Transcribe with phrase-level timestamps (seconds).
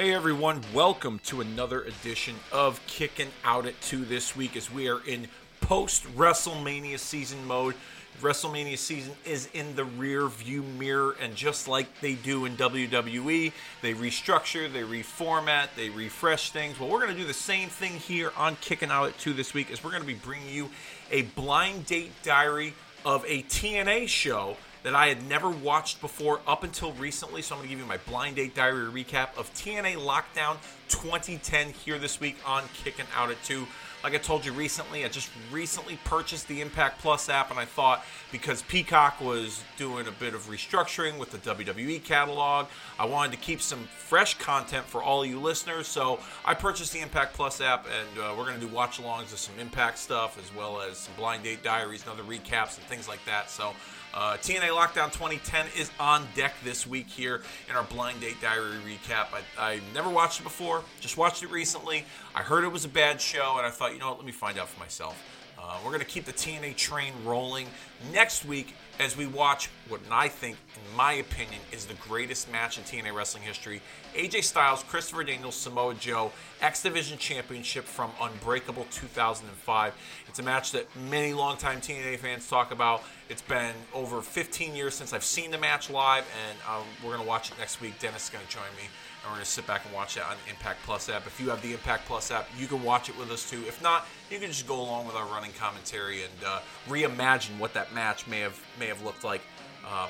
[0.00, 4.88] Hey everyone, welcome to another edition of Kicking Out at 2 this week as we
[4.88, 5.28] are in
[5.60, 7.74] post WrestleMania season mode.
[8.22, 13.52] WrestleMania season is in the rear view mirror, and just like they do in WWE,
[13.82, 16.80] they restructure, they reformat, they refresh things.
[16.80, 19.52] Well, we're going to do the same thing here on Kicking Out at 2 this
[19.52, 20.70] week as we're going to be bringing you
[21.10, 22.72] a blind date diary
[23.04, 27.42] of a TNA show that I had never watched before up until recently.
[27.42, 30.56] So I'm going to give you my blind date diary recap of TNA Lockdown
[30.88, 33.66] 2010 here this week on Kicking Out at 2.
[34.02, 37.66] Like I told you recently, I just recently purchased the Impact Plus app, and I
[37.66, 42.66] thought because Peacock was doing a bit of restructuring with the WWE catalog,
[42.98, 45.86] I wanted to keep some fresh content for all you listeners.
[45.86, 49.32] So I purchased the Impact Plus app, and uh, we're going to do watch alongs
[49.34, 52.86] of some Impact stuff as well as some blind date diaries and other recaps and
[52.86, 53.50] things like that.
[53.50, 53.74] So
[54.12, 58.76] uh, TNA Lockdown 2010 is on deck this week here in our Blind Date Diary
[58.84, 59.28] recap.
[59.32, 62.04] I, I never watched it before, just watched it recently.
[62.34, 64.32] I heard it was a bad show, and I thought, you know what, let me
[64.32, 65.16] find out for myself.
[65.58, 67.66] Uh, we're going to keep the TNA train rolling
[68.12, 72.76] next week as we watch what I think, in my opinion, is the greatest match
[72.76, 73.80] in TNA wrestling history.
[74.14, 79.94] AJ Styles, Christopher Daniels, Samoa Joe, X Division Championship from Unbreakable 2005.
[80.28, 83.02] It's a match that many longtime TNA fans talk about.
[83.30, 87.22] It's been over 15 years since I've seen the match live, and um, we're going
[87.22, 87.98] to watch it next week.
[88.00, 88.88] Dennis is going to join me
[89.22, 91.26] and we're going to sit back and watch that on Impact Plus app.
[91.26, 93.62] If you have the Impact Plus app, you can watch it with us too.
[93.66, 97.74] If not, you can just go along with our running commentary and uh, reimagine what
[97.74, 99.40] that match may have may have looked like,
[99.86, 100.08] um,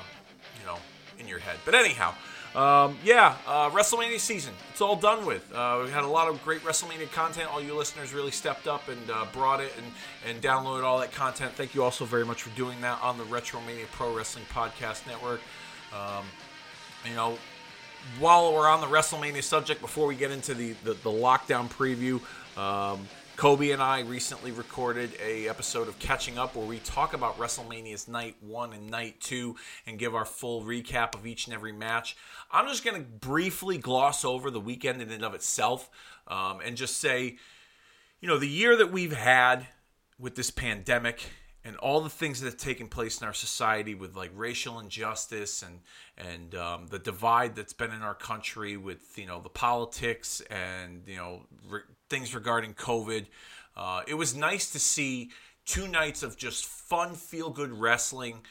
[0.59, 0.77] you know,
[1.19, 1.57] in your head.
[1.65, 2.13] But anyhow.
[2.53, 4.53] Um, yeah, uh, WrestleMania season.
[4.71, 5.49] It's all done with.
[5.55, 7.49] Uh, we had a lot of great WrestleMania content.
[7.49, 9.85] All you listeners really stepped up and uh, brought it and,
[10.29, 11.53] and downloaded all that content.
[11.53, 15.39] Thank you also very much for doing that on the Retromania Pro Wrestling Podcast Network.
[15.93, 16.25] Um,
[17.07, 17.37] you know,
[18.19, 22.19] while we're on the WrestleMania subject, before we get into the, the, the lockdown preview,
[22.57, 23.07] um,
[23.41, 28.07] Kobe and I recently recorded a episode of Catching Up where we talk about WrestleMania's
[28.07, 29.55] night one and night two
[29.87, 32.15] and give our full recap of each and every match.
[32.51, 35.89] I'm just going to briefly gloss over the weekend in and of itself
[36.27, 37.37] um, and just say,
[38.19, 39.65] you know, the year that we've had
[40.19, 41.23] with this pandemic
[41.65, 45.63] and all the things that have taken place in our society with like racial injustice
[45.63, 45.79] and
[46.15, 51.01] and um, the divide that's been in our country with you know the politics and
[51.07, 53.25] you know re- things regarding COVID.
[53.75, 55.31] Uh, it was nice to see
[55.65, 58.41] two nights of just fun, feel good wrestling.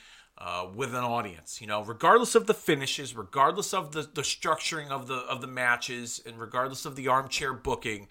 [0.42, 4.88] Uh, with an audience, you know, regardless of the finishes, regardless of the, the structuring
[4.88, 8.08] of the of the matches, and regardless of the armchair booking,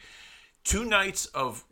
[0.64, 1.66] two nights of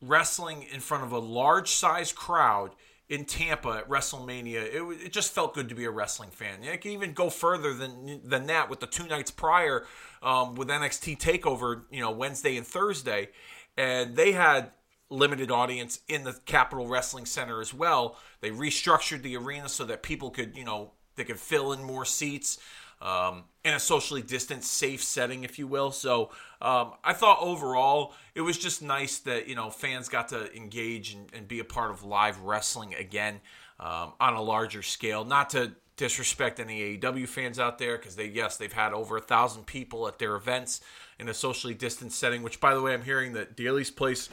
[0.00, 2.74] wrestling in front of a large size crowd
[3.08, 6.60] in Tampa at WrestleMania, it, it just felt good to be a wrestling fan.
[6.68, 9.86] I can even go further than than that with the two nights prior
[10.22, 13.28] um, with NXT Takeover, you know, Wednesday and Thursday,
[13.76, 14.70] and they had
[15.10, 18.16] limited audience in the Capitol Wrestling Center as well.
[18.40, 22.04] They restructured the arena so that people could, you know, they could fill in more
[22.04, 22.58] seats
[23.02, 25.90] um, in a socially distanced, safe setting, if you will.
[25.90, 26.30] So
[26.60, 31.12] um, I thought overall it was just nice that you know fans got to engage
[31.12, 33.40] and, and be a part of live wrestling again
[33.80, 35.24] um, on a larger scale.
[35.24, 35.72] Not to
[36.02, 40.08] disrespect any AEW fans out there because they yes they've had over a thousand people
[40.08, 40.80] at their events
[41.20, 42.42] in a socially distanced setting.
[42.42, 44.28] Which by the way, I'm hearing that Daily's Place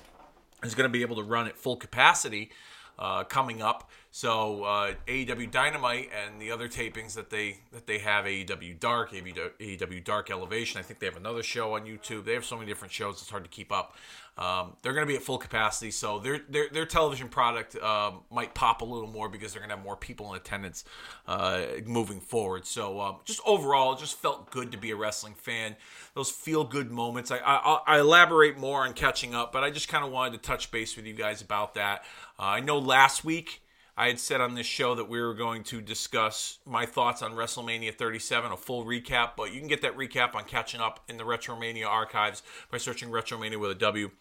[0.63, 2.49] is going to be able to run at full capacity
[2.97, 3.87] uh, coming up.
[4.11, 9.11] So uh, AEW Dynamite and the other tapings that they that they have AEW Dark,
[9.11, 10.79] AEW Dark Elevation.
[10.79, 12.25] I think they have another show on YouTube.
[12.25, 13.95] They have so many different shows; it's hard to keep up.
[14.35, 18.13] Um, they're going to be at full capacity, so their their, their television product uh,
[18.31, 20.85] might pop a little more because they're going to have more people in attendance
[21.27, 22.65] uh, moving forward.
[22.65, 25.75] So um, just overall, it just felt good to be a wrestling fan.
[26.15, 27.29] Those feel good moments.
[27.29, 30.49] I, I, I elaborate more on catching up, but I just kind of wanted to
[30.49, 32.03] touch base with you guys about that.
[32.39, 33.61] Uh, I know last week
[33.99, 37.33] I had said on this show that we were going to discuss my thoughts on
[37.33, 41.17] WrestleMania 37, a full recap, but you can get that recap on catching up in
[41.17, 42.41] the Retromania archives
[42.71, 44.11] by searching Retromania with a W.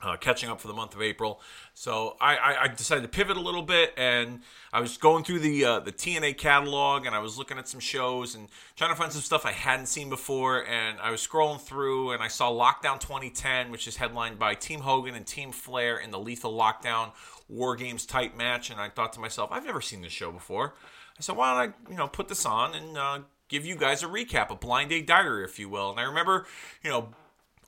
[0.00, 1.40] Uh, catching up for the month of April,
[1.74, 4.40] so I, I, I, decided to pivot a little bit, and
[4.72, 7.78] I was going through the uh, the TNA catalog, and I was looking at some
[7.78, 11.60] shows and trying to find some stuff I hadn't seen before, and I was scrolling
[11.60, 15.98] through, and I saw Lockdown 2010, which is headlined by Team Hogan and Team Flair
[15.98, 17.12] in the Lethal Lockdown
[17.48, 20.74] War Games type match, and I thought to myself, I've never seen this show before.
[21.18, 24.02] I said, why don't I, you know, put this on and uh, give you guys
[24.02, 25.90] a recap, a blind date diary, if you will.
[25.90, 26.46] And I remember,
[26.82, 27.10] you know,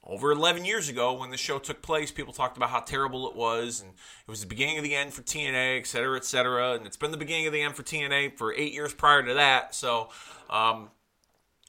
[0.05, 3.37] over 11 years ago when the show took place, people talked about how terrible it
[3.37, 6.73] was, and it was the beginning of the end for TNA, et cetera, et cetera.
[6.73, 9.35] And it's been the beginning of the end for TNA for eight years prior to
[9.35, 9.75] that.
[9.75, 10.09] So,
[10.51, 10.91] um,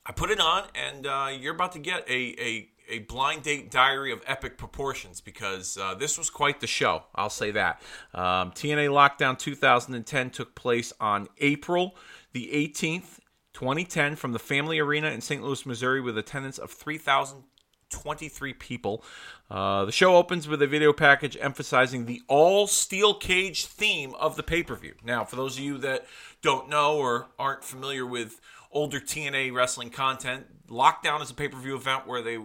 [0.05, 3.71] I put it on, and uh, you're about to get a, a a blind date
[3.71, 7.03] diary of epic proportions because uh, this was quite the show.
[7.15, 7.81] I'll say that.
[8.13, 11.95] Um, TNA Lockdown 2010 took place on April
[12.33, 13.19] the 18th,
[13.53, 15.43] 2010, from the Family Arena in St.
[15.43, 19.03] Louis, Missouri, with attendance of 3,023 people.
[19.49, 24.35] Uh, the show opens with a video package emphasizing the all steel cage theme of
[24.35, 24.93] the pay per view.
[25.03, 26.05] Now, for those of you that
[26.41, 28.39] don't know or aren't familiar with
[28.71, 32.37] older TNA wrestling content, Lockdown is a pay per view event where they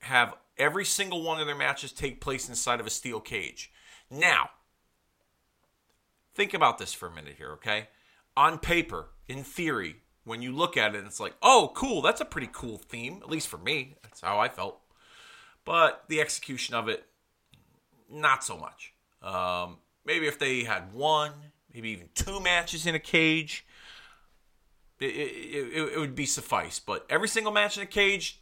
[0.00, 3.72] have every single one of their matches take place inside of a steel cage.
[4.10, 4.50] Now,
[6.34, 7.88] think about this for a minute here, okay?
[8.36, 12.24] On paper, in theory, when you look at it, it's like, oh, cool, that's a
[12.24, 13.96] pretty cool theme, at least for me.
[14.02, 14.80] That's how I felt.
[15.64, 17.04] But the execution of it,
[18.10, 18.92] not so much.
[19.22, 21.32] Um, maybe if they had one,
[21.72, 23.66] maybe even two matches in a cage,
[24.98, 26.78] it, it, it, it would be suffice.
[26.78, 28.40] But every single match in a cage,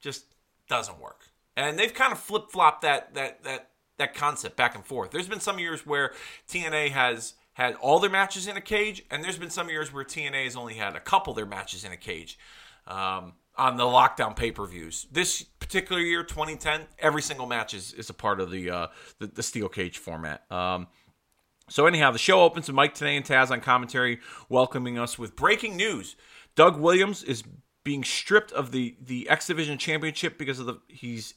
[0.00, 0.24] just
[0.68, 1.28] doesn't work.
[1.56, 5.10] And they've kind of flip flopped that that that that concept back and forth.
[5.10, 6.12] There's been some years where
[6.48, 10.04] TNA has had all their matches in a cage, and there's been some years where
[10.04, 12.38] TNA has only had a couple their matches in a cage
[12.86, 15.06] um, on the lockdown pay per views.
[15.10, 18.86] This particular year, 2010, every single match is, is a part of the, uh,
[19.18, 20.44] the, the steel cage format.
[20.52, 20.88] Um,
[21.68, 25.34] so anyhow, the show opens with Mike Tenay and Taz on commentary, welcoming us with
[25.34, 26.14] breaking news.
[26.54, 27.42] Doug Williams is
[27.86, 31.34] being stripped of the the X Division Championship because of the he's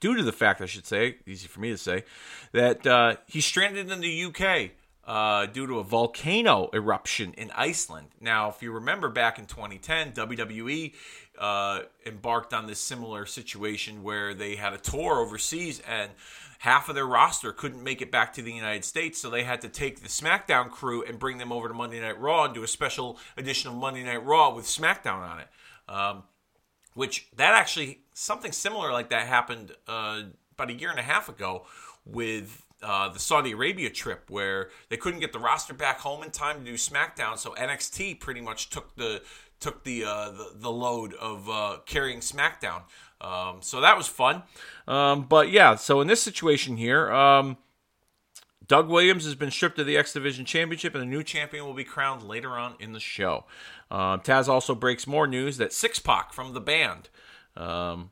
[0.00, 2.04] due to the fact I should say easy for me to say
[2.52, 4.70] that uh, he's stranded in the UK
[5.06, 8.08] uh, due to a volcano eruption in Iceland.
[8.22, 10.94] Now, if you remember back in 2010, WWE
[11.38, 16.10] uh, embarked on this similar situation where they had a tour overseas and
[16.60, 19.60] half of their roster couldn't make it back to the United States, so they had
[19.60, 22.62] to take the SmackDown crew and bring them over to Monday Night Raw and do
[22.62, 25.48] a special edition of Monday Night Raw with SmackDown on it.
[25.88, 26.24] Um,
[26.94, 30.22] which that actually something similar like that happened uh,
[30.54, 31.64] about a year and a half ago
[32.04, 36.30] with uh, the Saudi Arabia trip where they couldn't get the roster back home in
[36.30, 39.22] time to do SmackDown, so NXT pretty much took the
[39.60, 42.82] took the uh, the, the, load of uh, carrying SmackDown.
[43.20, 44.42] Um, so that was fun.
[44.88, 47.56] Um, but yeah, so in this situation here, um,
[48.66, 51.74] Doug Williams has been stripped of the X Division Championship, and a new champion will
[51.74, 53.44] be crowned later on in the show.
[53.92, 57.10] Uh, Taz also breaks more news that Syxx-Pac from the band
[57.54, 58.10] um,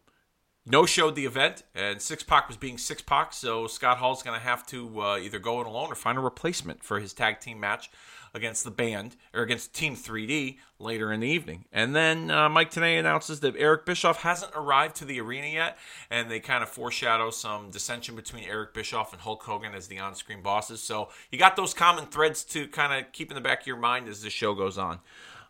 [0.67, 4.67] no showed the event, and Syxx-Pac was being Syxx-Pac, so Scott Hall's going to have
[4.67, 7.91] to uh, either go it alone or find a replacement for his tag team match
[8.35, 11.65] against the band or against Team 3D later in the evening.
[11.73, 15.79] And then uh, Mike Tenay announces that Eric Bischoff hasn't arrived to the arena yet,
[16.11, 19.99] and they kind of foreshadow some dissension between Eric Bischoff and Hulk Hogan as the
[19.99, 20.83] on screen bosses.
[20.83, 23.79] So you got those common threads to kind of keep in the back of your
[23.79, 25.01] mind as the show goes on.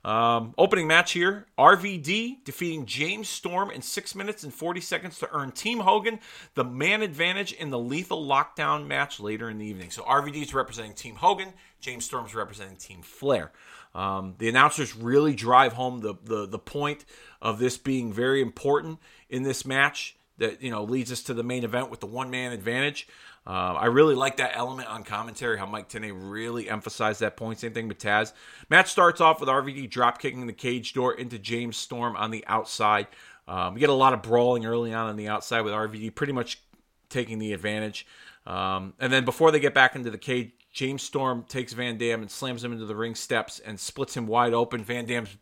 [0.03, 5.29] Um, opening match here RVD defeating James Storm in 6 minutes and 40 seconds to
[5.31, 6.21] earn Team Hogan
[6.55, 9.91] the man advantage in the lethal lockdown match later in the evening.
[9.91, 13.53] So RVD is representing Team Hogan, James Storm's representing Team Flair.
[13.95, 17.05] Um, the announcers really drive home the, the, the point
[17.43, 21.43] of this being very important in this match that you know leads us to the
[21.43, 23.07] main event with the one man advantage.
[23.47, 27.59] Uh, I really like that element on commentary, how Mike Tenay really emphasized that point.
[27.59, 28.33] Same thing with Taz.
[28.69, 32.45] Match starts off with RVD drop kicking the cage door into James Storm on the
[32.47, 33.07] outside.
[33.49, 36.33] Um, we get a lot of brawling early on on the outside with RVD pretty
[36.33, 36.61] much
[37.09, 38.07] taking the advantage.
[38.47, 42.21] Um, and then before they get back into the cage, James Storm takes Van Dam
[42.21, 44.85] and slams him into the ring steps and splits him wide open.
[44.85, 45.37] Van Dam's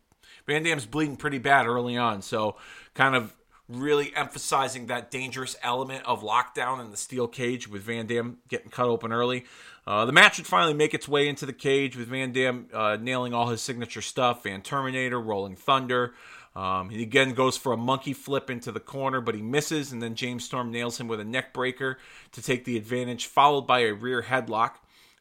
[0.47, 2.55] Van Dam's bleeding pretty bad early on, so
[2.95, 3.35] kind of
[3.69, 8.69] really emphasizing that dangerous element of lockdown in the steel cage with Van Dam getting
[8.71, 9.45] cut open early.
[9.85, 12.97] Uh, the match would finally make its way into the cage with Van Dam uh,
[12.99, 16.13] nailing all his signature stuff Van Terminator, Rolling Thunder.
[16.55, 20.01] Um, he again goes for a monkey flip into the corner, but he misses, and
[20.01, 21.99] then James Storm nails him with a neck breaker
[22.31, 24.71] to take the advantage, followed by a rear headlock,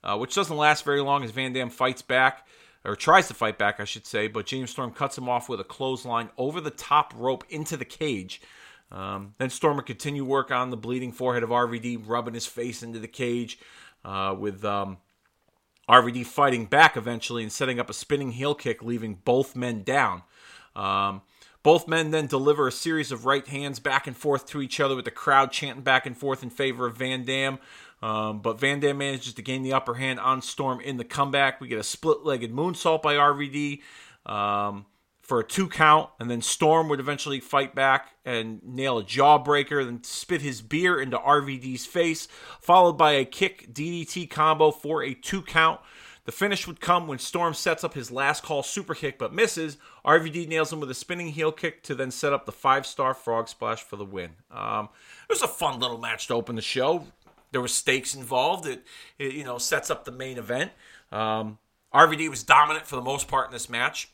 [0.02, 2.46] uh, which doesn't last very long as Van Dam fights back
[2.84, 5.60] or tries to fight back, I should say, but James Storm cuts him off with
[5.60, 8.40] a clothesline over the top rope into the cage.
[8.90, 12.82] Um, then Storm would continue work on the bleeding forehead of RVD, rubbing his face
[12.82, 13.58] into the cage,
[14.04, 14.98] uh, with um,
[15.88, 20.22] RVD fighting back eventually and setting up a spinning heel kick, leaving both men down.
[20.74, 21.22] Um,
[21.62, 24.94] both men then deliver a series of right hands back and forth to each other
[24.94, 27.58] with the crowd chanting back and forth in favor of Van Dam.
[28.02, 31.60] Um, but Van Dam manages to gain the upper hand on Storm in the comeback.
[31.60, 33.80] We get a split legged moonsault by RVD
[34.24, 34.86] um,
[35.20, 39.84] for a two count, and then Storm would eventually fight back and nail a jawbreaker,
[39.84, 42.28] then spit his beer into RVD's face,
[42.60, 45.80] followed by a kick DDT combo for a two count.
[46.28, 49.78] The finish would come when Storm sets up his last call super kick but misses.
[50.04, 53.14] RVD nails him with a spinning heel kick to then set up the five star
[53.14, 54.32] frog splash for the win.
[54.50, 54.90] Um,
[55.22, 57.06] it was a fun little match to open the show.
[57.50, 58.66] There were stakes involved.
[58.66, 58.84] It,
[59.18, 60.72] it you know sets up the main event.
[61.10, 61.58] Um,
[61.94, 64.10] RVD was dominant for the most part in this match,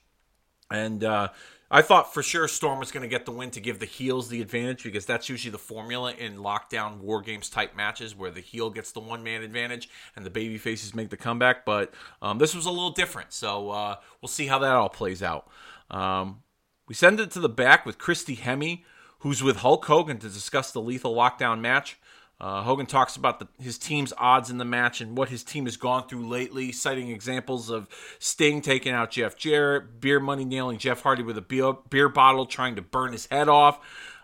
[0.70, 1.28] and uh,
[1.70, 4.28] I thought for sure Storm was going to get the win to give the heels
[4.28, 8.40] the advantage because that's usually the formula in lockdown war games type matches where the
[8.40, 11.64] heel gets the one man advantage and the baby faces make the comeback.
[11.64, 15.20] But um, this was a little different, so uh, we'll see how that all plays
[15.20, 15.48] out.
[15.90, 16.42] Um,
[16.86, 18.82] we send it to the back with Christy Hemme,
[19.20, 21.98] who's with Hulk Hogan to discuss the lethal lockdown match.
[22.40, 25.64] Uh, Hogan talks about the, his team's odds in the match and what his team
[25.66, 27.88] has gone through lately, citing examples of
[28.18, 32.44] Sting taking out Jeff Jarrett, Beer Money nailing Jeff Hardy with a beer, beer bottle,
[32.44, 33.78] trying to burn his head off,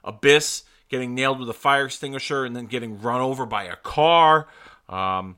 [0.04, 4.48] Abyss getting nailed with a fire extinguisher and then getting run over by a car.
[4.88, 5.36] Um,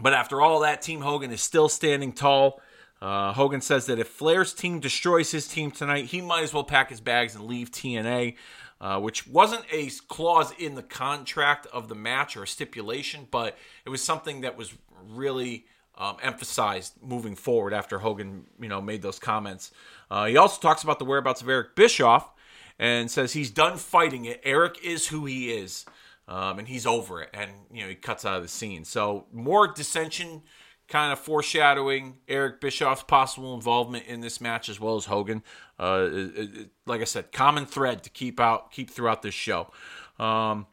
[0.00, 2.60] but after all that, Team Hogan is still standing tall.
[3.00, 6.64] Uh, Hogan says that if Flair's team destroys his team tonight, he might as well
[6.64, 8.34] pack his bags and leave TNA
[8.80, 13.56] uh, which wasn't a clause in the contract of the match or a stipulation, but
[13.84, 14.74] it was something that was
[15.10, 15.66] really
[15.96, 19.72] um, emphasized moving forward after Hogan, you know, made those comments.
[20.10, 22.30] Uh, he also talks about the whereabouts of Eric Bischoff
[22.78, 24.40] and says he's done fighting it.
[24.44, 25.84] Eric is who he is,
[26.28, 27.30] um, and he's over it.
[27.34, 28.84] And you know, he cuts out of the scene.
[28.84, 30.42] So more dissension
[30.88, 35.42] kind of foreshadowing Eric Bischoff's possible involvement in this match as well as Hogan.
[35.78, 39.70] Uh, it, it, like I said, common thread to keep out, keep throughout this show.
[40.18, 40.66] Um,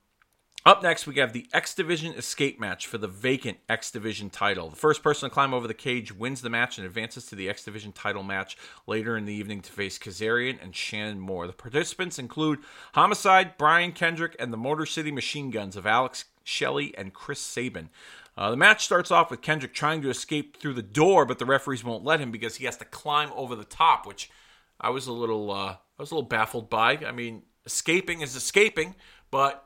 [0.65, 4.69] up next, we have the X Division escape match for the vacant X Division title.
[4.69, 7.47] The first person to climb over the cage wins the match and advances to the
[7.47, 8.57] X Division title match
[8.87, 11.45] later in the evening to face Kazarian and Shannon Moore.
[11.45, 12.59] The participants include
[12.93, 17.89] Homicide, Brian Kendrick, and the Motor City Machine Guns of Alex Shelley and Chris Sabin.
[18.37, 21.45] Uh, the match starts off with Kendrick trying to escape through the door, but the
[21.45, 24.29] referees won't let him because he has to climb over the top, which
[24.79, 26.97] I was a little uh, I was a little baffled by.
[26.97, 28.95] I mean, escaping is escaping,
[29.31, 29.65] but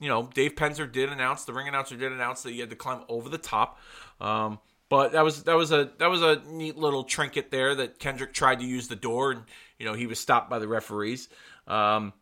[0.00, 2.76] you know, Dave Penzer did announce the ring announcer did announce that he had to
[2.76, 3.78] climb over the top.
[4.20, 4.58] Um,
[4.88, 8.32] but that was that was a that was a neat little trinket there that Kendrick
[8.32, 9.42] tried to use the door, and
[9.78, 11.28] you know he was stopped by the referees.
[11.66, 12.12] Um,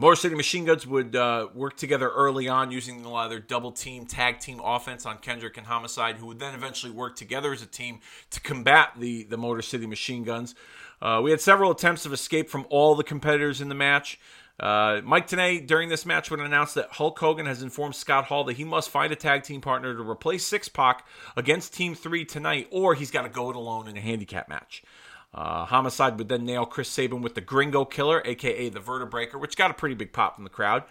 [0.00, 3.40] Motor City Machine Guns would uh, work together early on using a lot of their
[3.40, 7.52] double team, tag team offense on Kendrick and Homicide, who would then eventually work together
[7.52, 7.98] as a team
[8.30, 10.54] to combat the, the Motor City Machine Guns.
[11.02, 14.20] Uh, we had several attempts of escape from all the competitors in the match.
[14.60, 18.44] Uh, Mike Tenay during this match would announce that Hulk Hogan has informed Scott Hall
[18.44, 22.68] that he must find a tag team partner to replace Syxx-Pac against Team 3 tonight,
[22.70, 24.82] or he's got to go it alone in a handicap match.
[25.34, 29.56] Uh, Homicide would then nail Chris Sabin with the Gringo Killer, aka the Vertebreaker, which
[29.56, 30.84] got a pretty big pop from the crowd.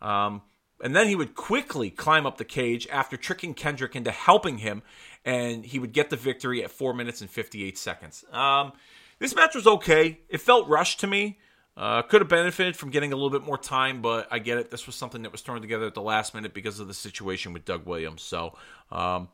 [0.00, 0.42] Um,
[0.82, 4.82] and then he would quickly climb up the cage after tricking Kendrick into helping him,
[5.24, 8.24] and he would get the victory at 4 minutes and 58 seconds.
[8.32, 8.72] Um,
[9.20, 10.18] this match was okay.
[10.28, 11.38] It felt rushed to me.
[11.76, 14.70] Uh, could have benefited from getting a little bit more time, but I get it.
[14.70, 17.52] This was something that was thrown together at the last minute because of the situation
[17.52, 18.22] with Doug Williams.
[18.22, 18.58] So,
[18.90, 19.28] um,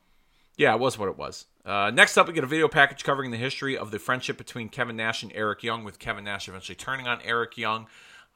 [0.57, 1.47] yeah, it was what it was.
[1.69, 4.71] Uh, next up, we get a video package covering the history of the friendship between
[4.71, 7.87] Kevin Nash and Eric Young, with Kevin Nash eventually turning on Eric Young.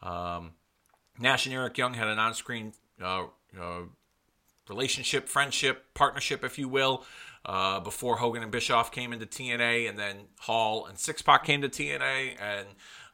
[0.02, 0.50] Um,
[1.18, 3.24] Nash and Eric Young had an on screen uh,
[3.58, 3.80] uh,
[4.68, 7.04] relationship, friendship, partnership, if you will,
[7.46, 11.70] uh, before Hogan and Bischoff came into TNA, and then Hall and Syxx-Pac came to
[11.70, 12.66] TNA, and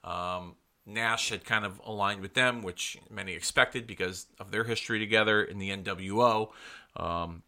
[0.03, 4.99] um, Nash had kind of aligned with them, which many expected because of their history
[4.99, 6.49] together in the NWO.
[6.97, 7.45] Um,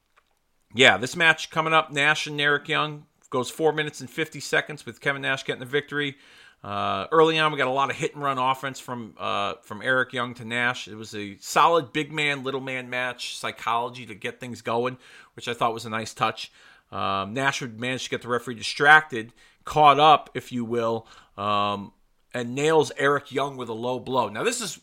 [0.75, 4.85] yeah, this match coming up, Nash and Eric Young goes four minutes and 50 seconds
[4.85, 6.17] with Kevin Nash getting the victory.
[6.63, 9.81] Uh, early on, we got a lot of hit and run offense from uh, from
[9.81, 10.89] Eric Young to Nash.
[10.89, 14.99] It was a solid big man, little man match, psychology to get things going,
[15.35, 16.53] which I thought was a nice touch.
[16.93, 19.33] Um, Nash would manage to get the referee distracted,
[19.65, 21.07] caught up, if you will,
[21.39, 21.93] um,
[22.35, 24.29] and nails Eric Young with a low blow.
[24.29, 24.81] Now, this is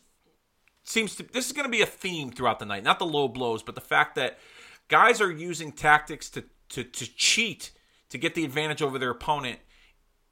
[0.82, 3.28] seems to this is going to be a theme throughout the night, not the low
[3.28, 4.38] blows, but the fact that
[4.88, 7.72] guys are using tactics to, to, to cheat
[8.10, 9.58] to get the advantage over their opponent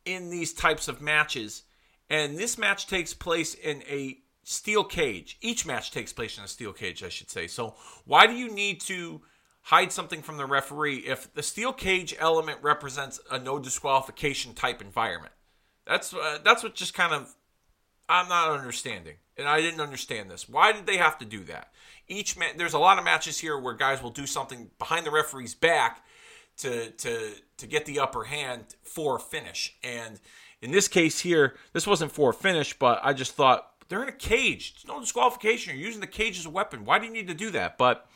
[0.05, 1.63] in these types of matches.
[2.09, 5.39] And this match takes place in a steel cage.
[5.41, 7.47] Each match takes place in a steel cage, I should say.
[7.47, 9.21] So, why do you need to
[9.63, 14.81] hide something from the referee if the steel cage element represents a no disqualification type
[14.81, 15.33] environment?
[15.87, 17.35] That's uh, that's what just kind of
[18.09, 20.49] I'm not understanding, and I didn't understand this.
[20.49, 21.73] Why did they have to do that?
[22.09, 25.11] Each man, there's a lot of matches here where guys will do something behind the
[25.11, 26.05] referee's back
[26.59, 29.77] to to to get the upper hand for a finish.
[29.83, 30.21] And
[30.63, 34.09] in this case here, this wasn't for a finish, but I just thought they're in
[34.09, 34.75] a cage.
[34.75, 35.77] There's no disqualification.
[35.77, 36.85] You're using the cage as a weapon.
[36.85, 37.79] Why do you need to do that?
[37.79, 38.09] But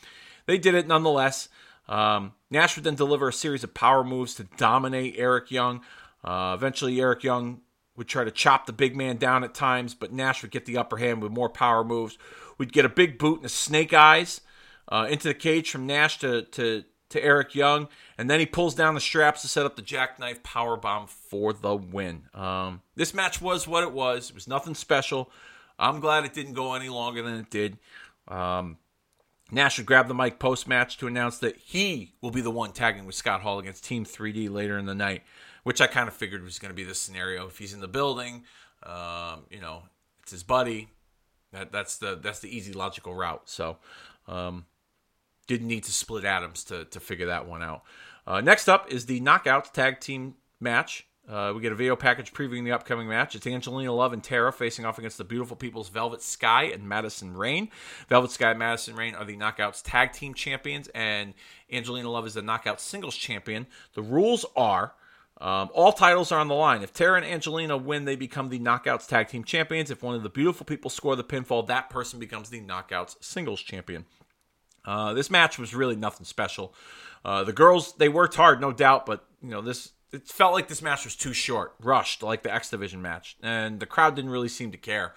[0.46, 1.48] they did it nonetheless.
[1.88, 5.82] Um, Nash would then deliver a series of power moves to dominate Eric Young.
[6.24, 7.60] Uh, eventually, Eric Young
[7.96, 10.78] would try to chop the big man down at times, but Nash would get the
[10.78, 12.16] upper hand with more power moves.
[12.60, 14.42] We'd get a big boot and a snake eyes
[14.86, 17.88] uh, into the cage from Nash to, to, to Eric Young,
[18.18, 21.54] and then he pulls down the straps to set up the jackknife power bomb for
[21.54, 22.24] the win.
[22.34, 24.28] Um, this match was what it was.
[24.28, 25.30] It was nothing special.
[25.78, 27.78] I'm glad it didn't go any longer than it did.
[28.28, 28.76] Um,
[29.50, 32.72] Nash would grab the mic post match to announce that he will be the one
[32.72, 35.22] tagging with Scott Hall against Team 3D later in the night,
[35.62, 37.46] which I kind of figured was going to be the scenario.
[37.46, 38.44] If he's in the building,
[38.82, 39.84] um, you know,
[40.22, 40.90] it's his buddy.
[41.52, 43.42] That that's the that's the easy logical route.
[43.48, 43.78] So,
[44.28, 44.66] um,
[45.46, 47.82] didn't need to split atoms to to figure that one out.
[48.26, 51.06] Uh, next up is the Knockouts Tag Team match.
[51.28, 53.36] Uh, we get a video package previewing the upcoming match.
[53.36, 57.36] It's Angelina Love and Tara facing off against the beautiful people's Velvet Sky and Madison
[57.36, 57.68] Rayne.
[58.08, 61.34] Velvet Sky and Madison Rayne are the Knockouts Tag Team Champions, and
[61.72, 63.66] Angelina Love is the Knockout Singles Champion.
[63.94, 64.94] The rules are
[65.40, 66.82] um, all titles are on the line.
[66.82, 69.90] If Tara and Angelina win, they become the Knockouts Tag Team Champions.
[69.90, 73.62] If one of the beautiful people score the pinfall, that person becomes the Knockouts Singles
[73.62, 74.04] Champion.
[74.84, 76.74] Uh, this match was really nothing special.
[77.24, 80.68] Uh, the girls they worked hard, no doubt, but you know this it felt like
[80.68, 84.30] this match was too short, rushed, like the X Division match, and the crowd didn't
[84.30, 85.14] really seem to care.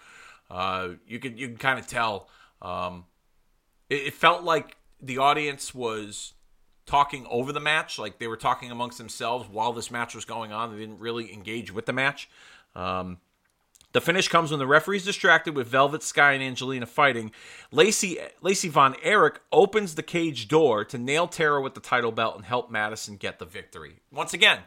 [0.50, 2.30] Uh, you could you can kind of tell.
[2.62, 3.06] Um,
[3.90, 6.33] it, it, felt like the audience was
[6.86, 10.52] talking over the match, like they were talking amongst themselves while this match was going
[10.52, 10.72] on.
[10.72, 12.30] They didn't really engage with the match.
[12.76, 13.18] Um,
[13.94, 17.32] the finish comes when the referee's distracted with Velvet Sky and Angelina fighting.
[17.72, 22.36] Lacey Lacey Von Erich opens the cage door to nail Tara with the title belt
[22.36, 23.98] and help Madison get the victory.
[24.12, 24.60] Once again,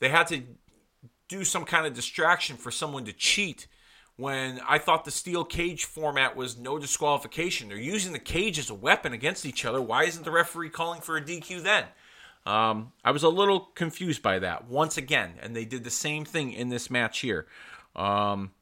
[0.00, 0.42] they had to
[1.28, 3.68] do some kind of distraction for someone to cheat
[4.16, 7.68] when I thought the steel cage format was no disqualification.
[7.68, 9.80] They're using the cage as a weapon against each other.
[9.80, 11.84] Why isn't the referee calling for a DQ then?
[12.46, 16.24] Um, I was a little confused by that once again, and they did the same
[16.24, 17.46] thing in this match here.
[17.94, 18.52] Um,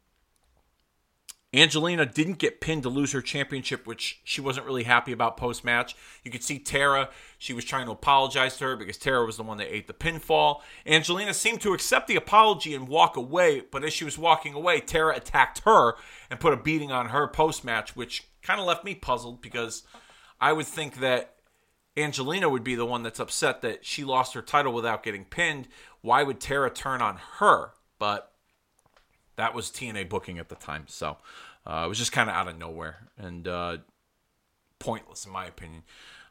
[1.54, 5.64] Angelina didn't get pinned to lose her championship, which she wasn't really happy about post
[5.64, 5.94] match.
[6.25, 9.45] You could see Tara, she was trying to apologize to her because Tara was the
[9.45, 10.62] one that ate the pinfall.
[10.84, 14.80] Angelina seemed to accept the apology and walk away, but as she was walking away,
[14.80, 15.95] Tara attacked her
[16.28, 19.84] and put a beating on her post match, which kind of left me puzzled because
[20.40, 21.36] I would think that
[21.97, 25.69] Angelina would be the one that's upset that she lost her title without getting pinned.
[26.00, 27.75] Why would Tara turn on her?
[28.00, 28.32] But
[29.36, 30.84] that was TNA booking at the time.
[30.86, 31.16] So
[31.66, 33.78] uh, it was just kind of out of nowhere and uh,
[34.78, 35.82] pointless, in my opinion.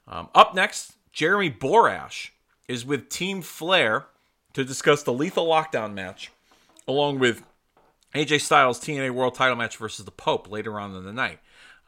[0.08, 2.30] Um, up next, Jeremy Borash
[2.68, 4.06] is with Team Flair
[4.54, 6.32] to discuss the Lethal Lockdown match,
[6.88, 7.44] along with
[8.14, 11.40] AJ Styles' TNA World Title match versus the Pope later on in the night.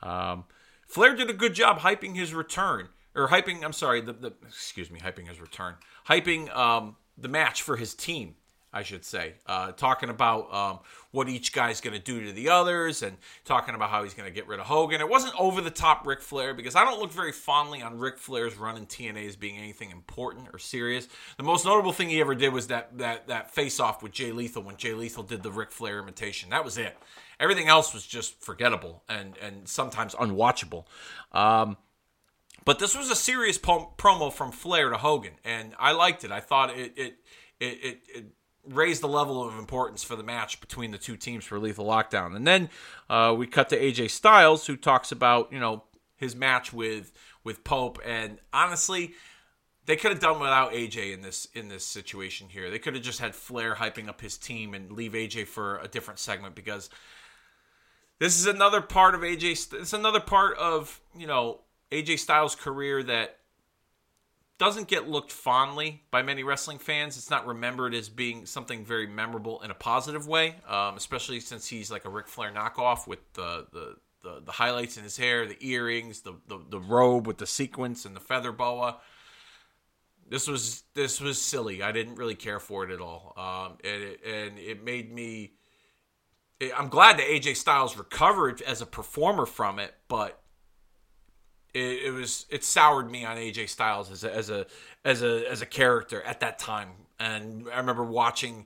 [0.01, 0.45] Um,
[0.87, 3.63] Flair did a good job hyping his return, or hyping.
[3.63, 5.75] I'm sorry, the, the excuse me, hyping his return,
[6.07, 8.35] hyping um, the match for his team.
[8.75, 10.79] I should say, uh, talking about um,
[11.11, 14.27] what each guy's going to do to the others and talking about how he's going
[14.27, 14.99] to get rid of Hogan.
[14.99, 18.17] It wasn't over the top Ric Flair because I don't look very fondly on Ric
[18.17, 21.07] Flair's run in TNA as being anything important or serious.
[21.37, 24.33] The most notable thing he ever did was that that that face off with Jay
[24.33, 26.49] Lethal when Jay Lethal did the Ric Flair imitation.
[26.49, 26.97] That was it.
[27.39, 30.83] Everything else was just forgettable and and sometimes unwatchable.
[31.31, 31.77] Um,
[32.65, 36.31] but this was a serious promo from Flair to Hogan, and I liked it.
[36.31, 37.15] I thought it it
[37.59, 38.25] it, it, it
[38.67, 42.35] raise the level of importance for the match between the two teams for Lethal Lockdown.
[42.35, 42.69] And then
[43.09, 45.83] uh, we cut to AJ Styles, who talks about you know
[46.15, 47.11] his match with
[47.43, 49.13] with Pope, and honestly.
[49.87, 52.71] They could have done without AJ in this in this situation here.
[52.71, 55.87] They could have just had Flair hyping up his team and leave AJ for a
[55.87, 56.89] different segment because
[58.17, 59.73] this is another part of AJ.
[59.73, 61.59] It's another part of you know
[61.91, 63.37] AJ Styles' career that
[64.57, 67.17] doesn't get looked fondly by many wrestling fans.
[67.17, 71.67] It's not remembered as being something very memorable in a positive way, um, especially since
[71.67, 75.45] he's like a Ric Flair knockoff with the, the the, the highlights in his hair,
[75.45, 78.97] the earrings, the, the, the robe with the sequins and the feather boa.
[80.27, 81.83] This was this was silly.
[81.83, 85.53] I didn't really care for it at all, um, and it, and it made me.
[86.75, 90.41] I'm glad that AJ Styles recovered as a performer from it, but
[91.75, 94.65] it, it, was it soured me on AJ Styles as a, as a
[95.03, 96.89] as a as a character at that time.
[97.19, 98.65] And I remember watching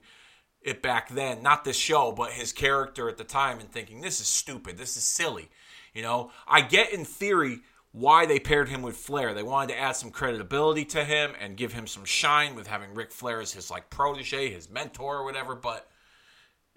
[0.62, 4.20] it back then, not this show, but his character at the time, and thinking this
[4.20, 5.48] is stupid, this is silly.
[5.92, 7.60] You know, I get in theory
[7.92, 9.34] why they paired him with Flair.
[9.34, 12.94] They wanted to add some credibility to him and give him some shine with having
[12.94, 15.56] Ric Flair as his like protege, his mentor or whatever.
[15.56, 15.88] But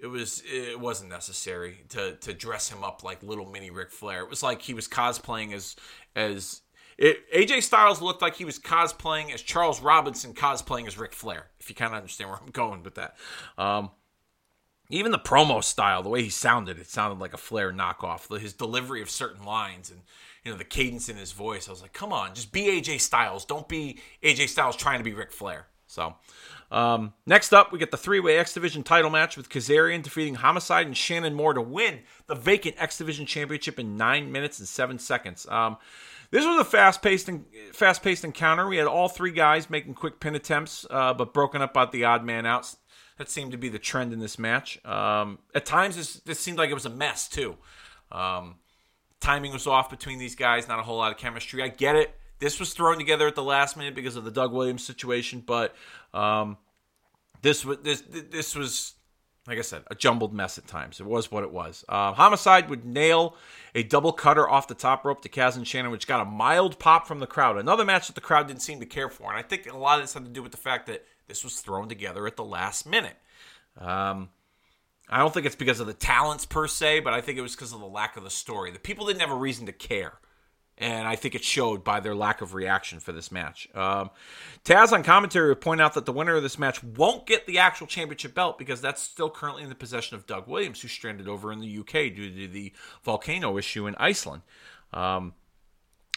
[0.04, 4.20] it was it wasn't necessary to to dress him up like little mini Ric Flair.
[4.20, 5.78] It was like he was cosplaying as
[6.14, 6.62] as
[6.98, 11.48] it, AJ Styles looked like he was cosplaying as Charles Robinson, cosplaying as Ric Flair.
[11.62, 13.16] If you kind of understand where I'm going with that.
[13.58, 13.92] Um,
[14.90, 18.30] even the promo style, the way he sounded, it sounded like a Flair knockoff.
[18.40, 20.02] His delivery of certain lines and
[20.44, 23.00] you know the cadence in his voice, I was like, come on, just be AJ
[23.00, 23.46] Styles.
[23.46, 25.68] Don't be AJ Styles trying to be Ric Flair.
[25.88, 26.16] So.
[26.72, 30.88] Um, next up, we get the three-way X Division title match with Kazarian defeating Homicide
[30.88, 34.98] and Shannon Moore to win the vacant X Division championship in nine minutes and seven
[34.98, 35.48] seconds.
[35.48, 35.78] Um,
[36.32, 37.30] this was a fast-paced
[37.74, 38.68] fast-paced encounter.
[38.68, 42.06] We had all three guys making quick pin attempts, uh, but broken up by the
[42.06, 42.74] odd man out.
[43.20, 44.84] That seemed to be the trend in this match.
[44.84, 47.56] Um, at times, this, this, seemed like it was a mess too.
[48.12, 48.56] Um,
[49.20, 50.68] timing was off between these guys.
[50.68, 51.62] Not a whole lot of chemistry.
[51.62, 52.16] I get it.
[52.40, 55.76] This was thrown together at the last minute because of the Doug Williams situation, but
[56.14, 56.58] um,
[57.42, 58.94] this was this this was
[59.48, 61.02] like I said, a jumbled mess at times.
[61.02, 61.84] It was what it was.
[61.90, 63.36] Uh, Homicide would nail
[63.76, 66.80] a double cutter off the top rope to Kaz and Shannon, which got a mild
[66.80, 67.58] pop from the crowd.
[67.58, 69.30] Another match that the crowd didn't seem to care for.
[69.30, 71.44] And I think a lot of this had to do with the fact that this
[71.44, 73.18] was thrown together at the last minute.
[73.78, 74.30] Um,
[75.10, 77.54] I don't think it's because of the talents per se, but I think it was
[77.54, 78.72] because of the lack of the story.
[78.72, 80.14] The people didn't have a reason to care
[80.78, 83.68] and I think it showed by their lack of reaction for this match.
[83.76, 84.10] Um,
[84.66, 87.60] Taz on commentary would point out that the winner of this match won't get the
[87.60, 91.28] actual championship belt because that's still currently in the possession of Doug Williams, who's stranded
[91.28, 94.42] over in the UK due to the volcano issue in Iceland.
[94.92, 95.34] Um,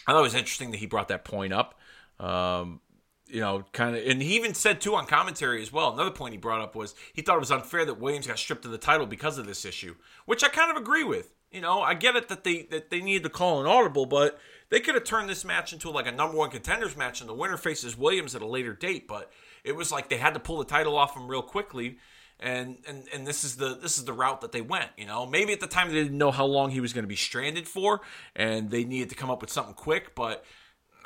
[0.07, 1.79] I thought it was interesting that he brought that point up.
[2.19, 2.81] Um,
[3.29, 5.93] you know, kind of, and he even said too on commentary as well.
[5.93, 8.65] Another point he brought up was he thought it was unfair that Williams got stripped
[8.65, 11.33] of the title because of this issue, which I kind of agree with.
[11.51, 14.39] You know, I get it that they that they needed to call an audible, but
[14.69, 17.35] they could have turned this match into like a number one contenders match, and the
[17.35, 19.07] winner faces Williams at a later date.
[19.07, 19.31] But
[19.65, 21.99] it was like they had to pull the title off him real quickly,
[22.41, 24.91] and and and this is the this is the route that they went.
[24.97, 27.09] You know, maybe at the time they didn't know how long he was going to
[27.09, 28.01] be stranded for,
[28.35, 30.15] and they needed to come up with something quick.
[30.15, 30.45] But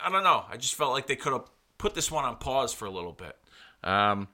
[0.03, 0.45] I don't know.
[0.51, 1.45] I just felt like they could have
[1.79, 3.37] put this one on pause for a little bit.
[3.85, 4.29] Um,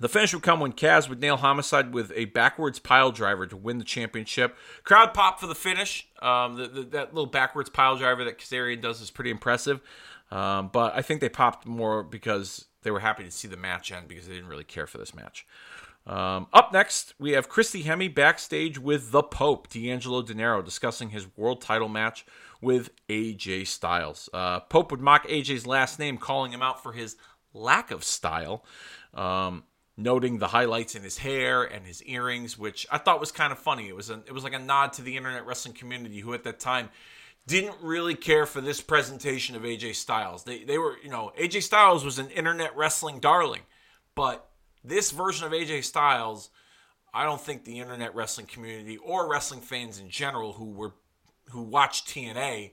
[0.00, 3.56] the finish would come when Kaz would nail Homicide with a backwards pile driver to
[3.56, 4.56] win the championship.
[4.84, 6.06] Crowd pop for the finish.
[6.20, 9.80] Um, the, the, that little backwards pile driver that Kazarian does is pretty impressive.
[10.30, 13.90] Um, but I think they popped more because they were happy to see the match
[13.90, 15.46] end because they didn't really care for this match.
[16.06, 21.26] Um, up next, we have Christy Hemme backstage with the Pope, D'Angelo Dinero, discussing his
[21.36, 22.24] world title match
[22.60, 24.28] with AJ Styles.
[24.32, 27.16] Uh, Pope would mock AJ's last name, calling him out for his
[27.52, 28.64] lack of style.
[29.14, 29.64] Um,
[29.96, 33.58] noting the highlights in his hair and his earrings, which I thought was kind of
[33.58, 33.88] funny.
[33.88, 36.44] It was a, it was like a nod to the internet wrestling community who at
[36.44, 36.90] that time
[37.46, 40.44] didn't really care for this presentation of AJ Styles.
[40.44, 43.62] They they were, you know, AJ Styles was an internet wrestling darling,
[44.14, 44.50] but
[44.84, 46.50] this version of AJ Styles,
[47.14, 50.94] I don't think the internet wrestling community or wrestling fans in general who were
[51.50, 52.72] who watched TNA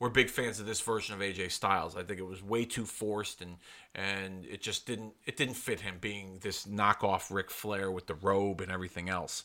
[0.00, 1.96] were big fans of this version of AJ Styles.
[1.96, 3.56] I think it was way too forced and
[3.94, 8.14] and it just didn't it didn't fit him being this knockoff Ric Flair with the
[8.14, 9.44] robe and everything else.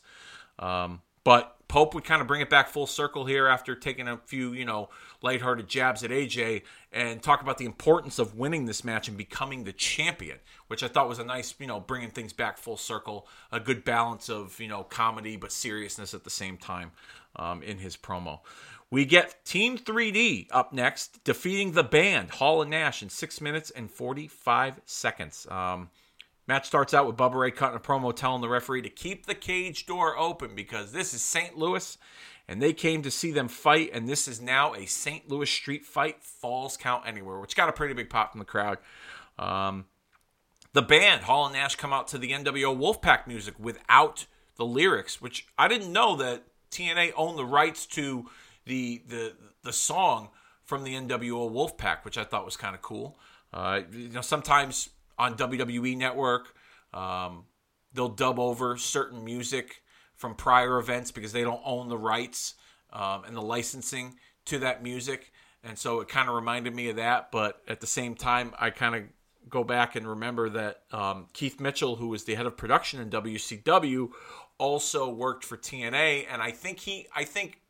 [0.58, 4.18] Um, but Pope would kind of bring it back full circle here after taking a
[4.18, 4.90] few, you know,
[5.22, 6.62] lighthearted jabs at AJ
[6.92, 10.38] and talk about the importance of winning this match and becoming the champion,
[10.68, 13.84] which I thought was a nice, you know, bringing things back full circle, a good
[13.84, 16.92] balance of, you know, comedy but seriousness at the same time
[17.36, 18.40] um, in his promo.
[18.90, 23.70] We get Team 3D up next, defeating the band, Hall and Nash, in 6 minutes
[23.70, 25.46] and 45 seconds.
[25.50, 25.90] Um,
[26.46, 29.34] match starts out with Bubba Ray cutting a promo telling the referee to keep the
[29.34, 31.56] cage door open because this is St.
[31.58, 31.98] Louis
[32.48, 35.28] and they came to see them fight, and this is now a St.
[35.30, 38.78] Louis street fight, falls count anywhere, which got a pretty big pop from the crowd.
[39.38, 39.86] Um,
[40.74, 45.22] the band, Hall and Nash, come out to the NWO Wolfpack music without the lyrics,
[45.22, 48.28] which I didn't know that TNA owned the rights to
[48.66, 50.30] the the the song
[50.64, 53.18] from the NWO Wolfpack, which I thought was kind of cool.
[53.52, 56.54] Uh, you know, sometimes on WWE Network,
[56.92, 57.44] um,
[57.92, 59.82] they'll dub over certain music
[60.14, 62.54] from prior events because they don't own the rights
[62.92, 66.96] um, and the licensing to that music, and so it kind of reminded me of
[66.96, 67.30] that.
[67.30, 69.02] But at the same time, I kind of
[69.48, 73.10] go back and remember that um, Keith Mitchell, who was the head of production in
[73.10, 74.10] WCW,
[74.58, 77.60] also worked for TNA, and I think he, I think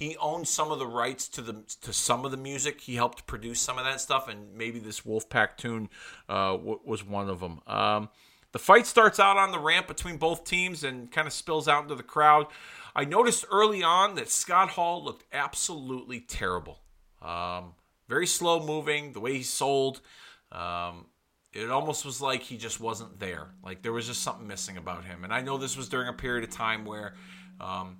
[0.00, 2.80] he owns some of the rights to the to some of the music.
[2.80, 5.90] He helped produce some of that stuff, and maybe this Wolfpack tune
[6.26, 7.60] uh, w- was one of them.
[7.66, 8.08] Um,
[8.52, 11.82] the fight starts out on the ramp between both teams and kind of spills out
[11.82, 12.46] into the crowd.
[12.96, 16.80] I noticed early on that Scott Hall looked absolutely terrible.
[17.20, 17.74] Um,
[18.08, 20.00] very slow moving, the way he sold.
[20.50, 21.08] Um,
[21.52, 23.48] it almost was like he just wasn't there.
[23.62, 25.24] Like there was just something missing about him.
[25.24, 27.14] And I know this was during a period of time where
[27.60, 27.98] um,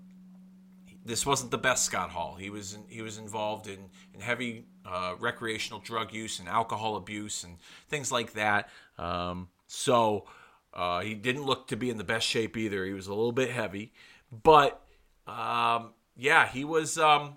[1.11, 2.37] this wasn't the best Scott Hall.
[2.39, 6.97] He was in, he was involved in in heavy uh, recreational drug use and alcohol
[6.97, 8.71] abuse and things like that.
[8.97, 10.27] Um, so
[10.73, 12.85] uh, he didn't look to be in the best shape either.
[12.87, 13.93] He was a little bit heavy,
[14.31, 14.81] but
[15.27, 16.97] um, yeah, he was.
[16.99, 17.37] Um,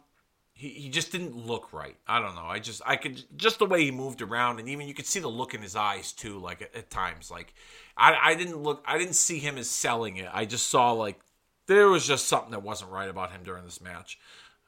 [0.55, 1.97] he, he just didn't look right.
[2.07, 2.45] I don't know.
[2.45, 5.19] I just I could just the way he moved around, and even you could see
[5.19, 6.37] the look in his eyes too.
[6.37, 7.53] Like at, at times, like
[7.97, 8.83] I I didn't look.
[8.85, 10.29] I didn't see him as selling it.
[10.31, 11.19] I just saw like
[11.67, 14.19] there was just something that wasn't right about him during this match.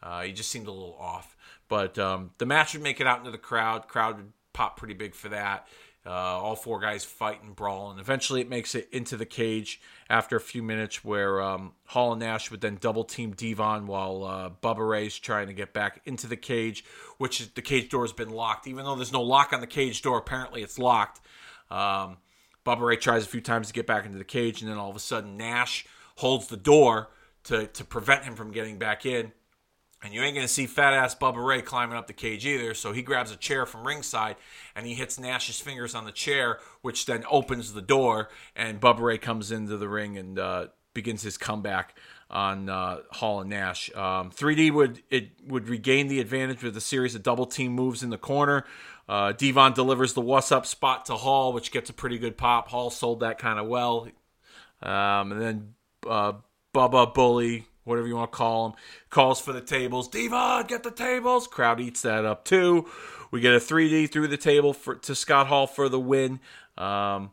[0.01, 1.35] Uh, he just seemed a little off.
[1.67, 3.87] But um, the match would make it out into the crowd.
[3.87, 5.67] Crowd would pop pretty big for that.
[6.07, 7.97] Uh, all four guys fighting, brawling.
[7.97, 12.19] Eventually, it makes it into the cage after a few minutes, where um, Hall and
[12.19, 16.27] Nash would then double team Devon while uh, Bubba Ray's trying to get back into
[16.27, 16.85] the cage,
[17.17, 18.67] which is, the cage door has been locked.
[18.67, 21.21] Even though there's no lock on the cage door, apparently it's locked.
[21.71, 22.17] Um,
[22.63, 24.91] Bubba Ray tries a few times to get back into the cage, and then all
[24.91, 27.09] of a sudden Nash holds the door
[27.45, 29.31] to to prevent him from getting back in.
[30.03, 32.75] And you ain't going to see fat ass Bubba Ray climbing up the cage either.
[32.75, 34.35] So he grabs a chair from ringside
[34.75, 38.29] and he hits Nash's fingers on the chair, which then opens the door.
[38.55, 41.97] And Bubba Ray comes into the ring and uh, begins his comeback
[42.29, 43.89] on uh, Hall and Nash.
[43.95, 48.03] Um, 3D would it would regain the advantage with a series of double team moves
[48.03, 48.65] in the corner.
[49.07, 52.67] Uh, Devon delivers the what's up spot to Hall, which gets a pretty good pop.
[52.69, 54.07] Hall sold that kind of well.
[54.81, 55.74] Um, and then
[56.07, 56.33] uh,
[56.73, 58.73] Bubba Bully whatever you want to call him,
[59.09, 60.09] calls for the tables.
[60.09, 61.47] Devon, get the tables.
[61.47, 62.89] Crowd eats that up too.
[63.31, 66.39] We get a 3D through the table for to Scott Hall for the win.
[66.77, 67.31] Um,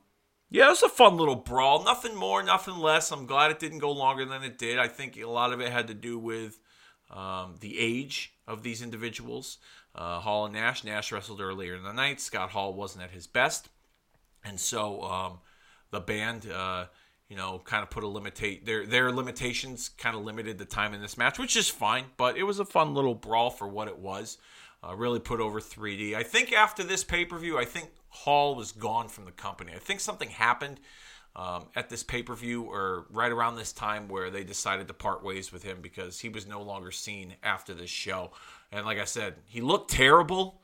[0.51, 1.83] yeah, it was a fun little brawl.
[1.85, 3.11] Nothing more, nothing less.
[3.11, 4.79] I'm glad it didn't go longer than it did.
[4.79, 6.61] I think a lot of it had to do with
[7.11, 9.59] um, the age of these individuals.
[9.95, 10.85] Uh, Hall and Nash.
[10.85, 12.21] Nash wrestled earlier in the night.
[12.21, 13.69] Scott Hall wasn't at his best.
[14.45, 15.39] And so um,
[15.91, 16.51] the band.
[16.51, 16.87] Uh,
[17.33, 20.93] you know, kind of put a limitate their their limitations kind of limited the time
[20.93, 22.05] in this match, which is fine.
[22.19, 24.37] But it was a fun little brawl for what it was.
[24.87, 26.15] Uh, really put over 3D.
[26.15, 29.73] I think after this pay per view, I think Hall was gone from the company.
[29.75, 30.79] I think something happened
[31.35, 34.93] um, at this pay per view or right around this time where they decided to
[34.93, 38.33] part ways with him because he was no longer seen after this show.
[38.71, 40.61] And like I said, he looked terrible.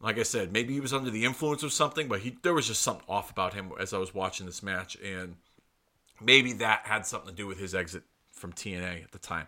[0.00, 2.66] Like I said, maybe he was under the influence of something, but he there was
[2.66, 5.36] just something off about him as I was watching this match and
[6.20, 8.02] maybe that had something to do with his exit
[8.32, 9.46] from TNA at the time.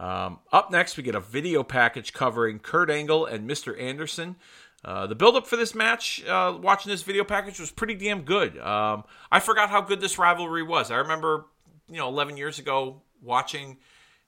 [0.00, 3.80] Um, up next, we get a video package covering Kurt Angle and Mr.
[3.80, 4.36] Anderson.
[4.84, 8.58] Uh, the build-up for this match, uh, watching this video package, was pretty damn good.
[8.58, 10.92] Um, I forgot how good this rivalry was.
[10.92, 11.46] I remember,
[11.88, 13.78] you know, 11 years ago watching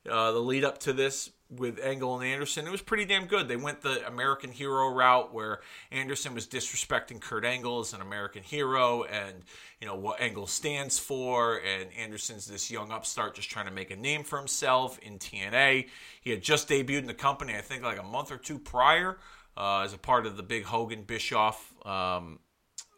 [0.09, 2.66] uh, the lead up to this with Angle and Anderson.
[2.66, 3.48] It was pretty damn good.
[3.48, 5.60] They went the American hero route where
[5.90, 9.42] Anderson was disrespecting Kurt Angle as an American hero and,
[9.80, 11.56] you know, what Angle stands for.
[11.58, 15.88] And Anderson's this young upstart just trying to make a name for himself in TNA.
[16.20, 19.18] He had just debuted in the company, I think, like a month or two prior
[19.56, 22.38] uh, as a part of the big Hogan Bischoff um,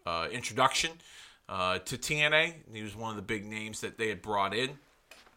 [0.04, 0.90] uh, introduction
[1.48, 2.54] uh, to TNA.
[2.72, 4.70] He was one of the big names that they had brought in.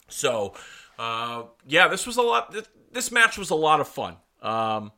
[0.07, 0.53] So,
[0.99, 2.53] uh, yeah, this was a lot
[2.95, 4.15] this match was a lot of fun.
[4.41, 4.91] Um,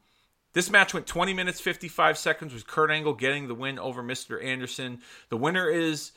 [0.54, 4.42] this match went 20 minutes 55 seconds with Kurt Angle getting the win over Mr.
[4.42, 5.02] Anderson.
[5.30, 6.12] The winner is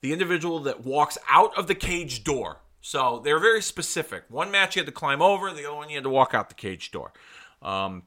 [0.00, 2.60] the individual that walks out of the cage door.
[2.80, 4.24] So they're very specific.
[4.28, 6.50] One match you had to climb over, the other one you had to walk out
[6.50, 7.12] the cage door.
[7.62, 8.04] Um,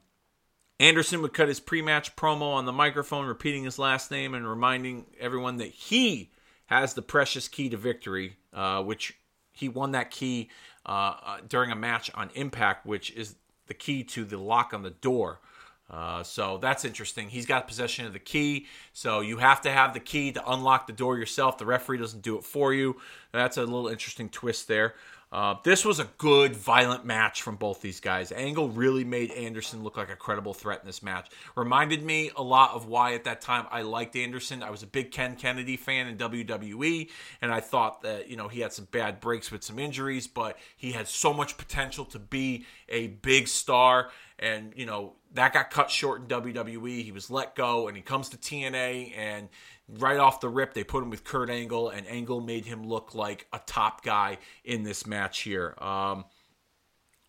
[0.80, 5.06] Anderson would cut his pre-match promo on the microphone, repeating his last name and reminding
[5.20, 6.32] everyone that he
[6.68, 9.18] has the precious key to victory, uh, which
[9.52, 10.50] he won that key
[10.88, 13.36] uh, uh, during a match on Impact, which is
[13.68, 15.40] the key to the lock on the door.
[15.90, 17.30] Uh, so that's interesting.
[17.30, 20.86] He's got possession of the key, so you have to have the key to unlock
[20.86, 21.58] the door yourself.
[21.58, 22.98] The referee doesn't do it for you.
[23.32, 24.96] That's a little interesting twist there.
[25.30, 28.32] Uh, this was a good, violent match from both these guys.
[28.32, 31.30] Angle really made Anderson look like a credible threat in this match.
[31.56, 34.64] Reminded me a lot of why at that time I liked Anderson.
[34.64, 37.10] I was a big Ken Kennedy fan in WWE,
[37.42, 40.58] and I thought that you know he had some bad breaks with some injuries, but
[40.78, 44.10] he had so much potential to be a big star.
[44.40, 47.04] And you know that got cut short in WWE.
[47.04, 49.50] He was let go, and he comes to TNA, and
[49.90, 53.16] right off the rip, they put him with Kurt Angle, and Angle made him look
[53.16, 55.76] like a top guy in this match here.
[55.80, 56.26] Um,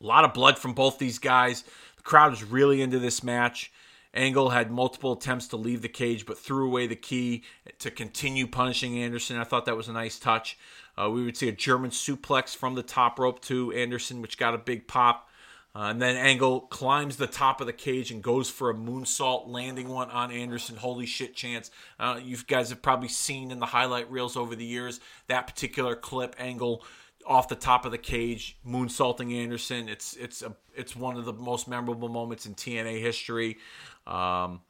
[0.00, 1.64] a lot of blood from both these guys.
[1.96, 3.72] The crowd was really into this match.
[4.14, 7.44] Angle had multiple attempts to leave the cage, but threw away the key
[7.78, 9.38] to continue punishing Anderson.
[9.38, 10.58] I thought that was a nice touch.
[10.96, 14.54] Uh, we would see a German suplex from the top rope to Anderson, which got
[14.54, 15.28] a big pop.
[15.74, 19.46] Uh, and then Angle climbs the top of the cage and goes for a moonsault,
[19.46, 20.76] landing one on Anderson.
[20.76, 21.70] Holy shit chance.
[22.00, 25.94] Uh, you guys have probably seen in the highlight reels over the years that particular
[25.94, 26.34] clip.
[26.38, 26.82] Angle
[27.26, 29.88] off the top of the cage, moonsaulting Anderson.
[29.88, 33.58] It's it's a it's one of the most memorable moments in TNA history.
[34.06, 34.62] Um,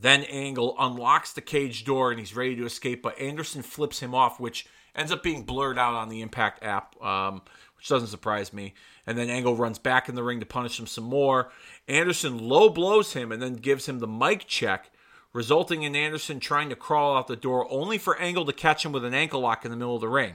[0.00, 4.14] then Angle unlocks the cage door and he's ready to escape, but Anderson flips him
[4.14, 7.42] off, which ends up being blurred out on the Impact app, um,
[7.78, 8.74] which doesn't surprise me.
[9.06, 11.50] And then Angle runs back in the ring to punish him some more.
[11.86, 14.90] Anderson low blows him and then gives him the mic check,
[15.32, 18.92] resulting in Anderson trying to crawl out the door, only for Angle to catch him
[18.92, 20.34] with an ankle lock in the middle of the ring.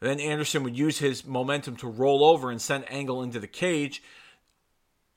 [0.00, 4.02] Then Anderson would use his momentum to roll over and send Angle into the cage.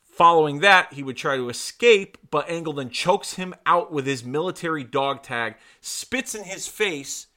[0.04, 4.24] Following that, he would try to escape, but Angle then chokes him out with his
[4.24, 7.28] military dog tag, spits in his face,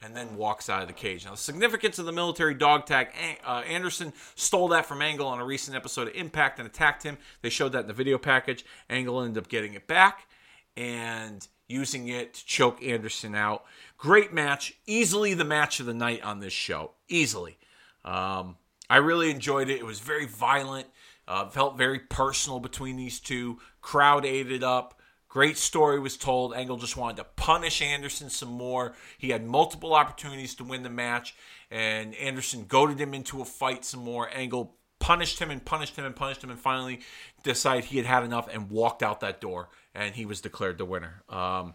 [0.00, 1.24] and then walks out of the cage.
[1.24, 3.08] Now, the significance of the military dog tag,
[3.44, 7.18] uh, Anderson stole that from Angle on a recent episode of Impact and attacked him.
[7.42, 8.64] They showed that in the video package.
[8.88, 10.28] Angle ended up getting it back
[10.76, 13.64] and using it to choke Anderson out.
[13.96, 14.74] Great match.
[14.86, 16.92] Easily the match of the night on this show.
[17.08, 17.58] Easily.
[18.04, 18.56] Um,
[18.88, 19.78] I really enjoyed it.
[19.78, 20.86] It was very violent.
[21.26, 23.58] Uh, felt very personal between these two.
[23.82, 24.97] Crowd ate it up.
[25.38, 26.52] Great story was told.
[26.52, 28.94] Angle just wanted to punish Anderson some more.
[29.18, 31.36] He had multiple opportunities to win the match,
[31.70, 34.28] and Anderson goaded him into a fight some more.
[34.34, 37.02] Angle punished him and punished him and punished him, and finally
[37.44, 40.84] decided he had had enough and walked out that door, and he was declared the
[40.84, 41.22] winner.
[41.28, 41.74] Um,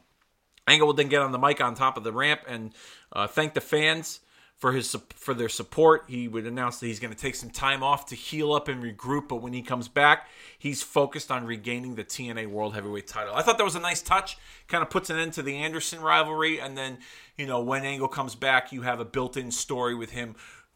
[0.67, 2.73] Angle would then get on the mic on top of the ramp and
[3.13, 4.19] uh, thank the fans
[4.57, 6.05] for his for their support.
[6.07, 8.81] He would announce that he's going to take some time off to heal up and
[8.81, 13.35] regroup, but when he comes back, he's focused on regaining the TNA World Heavyweight title.
[13.35, 14.37] I thought that was a nice touch.
[14.67, 16.99] Kind of puts an end to the Anderson rivalry, and then
[17.37, 20.35] you know when Angle comes back, you have a built-in story with him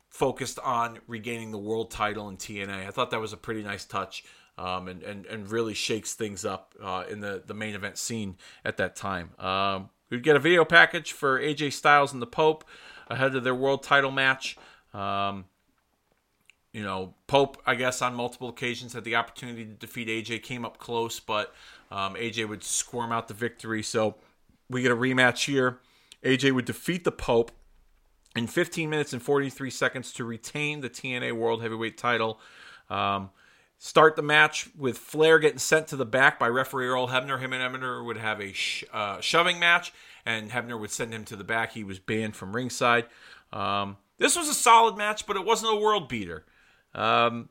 [0.10, 2.88] focused on regaining the world title in TNA.
[2.88, 4.24] I thought that was a pretty nice touch.
[4.60, 8.38] Um, and, and, and really shakes things up uh, in the, the main event scene
[8.66, 9.30] at that time.
[9.38, 12.66] Um, we'd get a video package for AJ Styles and the Pope
[13.10, 14.58] ahead of their world title match.
[14.94, 15.46] Um,
[16.74, 20.64] you know, Pope, I guess, on multiple occasions had the opportunity to defeat AJ, came
[20.64, 21.54] up close, but
[21.90, 23.82] um, AJ would squirm out the victory.
[23.82, 24.16] So
[24.70, 25.80] we get a rematch here.
[26.24, 27.52] AJ would defeat the Pope
[28.36, 32.40] in 15 minutes and 43 seconds to retain the TNA World Heavyweight title.
[32.90, 33.32] Um,
[33.80, 37.40] start the match with Flair getting sent to the back by referee Earl Hebner.
[37.40, 39.94] Him and Hebner would have a sh- uh, shoving match,
[40.28, 41.72] and Hebner would send him to the back.
[41.72, 43.06] He was banned from ringside.
[43.54, 46.46] Um, this was a solid match, but it wasn't a world beater.
[46.94, 47.48] Um,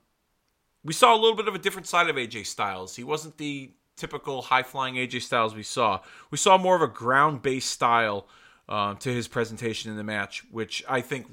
[0.84, 2.94] we saw a little bit of a different side of AJ Styles.
[2.94, 6.00] He wasn't the typical high flying AJ Styles we saw.
[6.30, 8.28] We saw more of a ground based style
[8.68, 11.26] uh, to his presentation in the match, which I think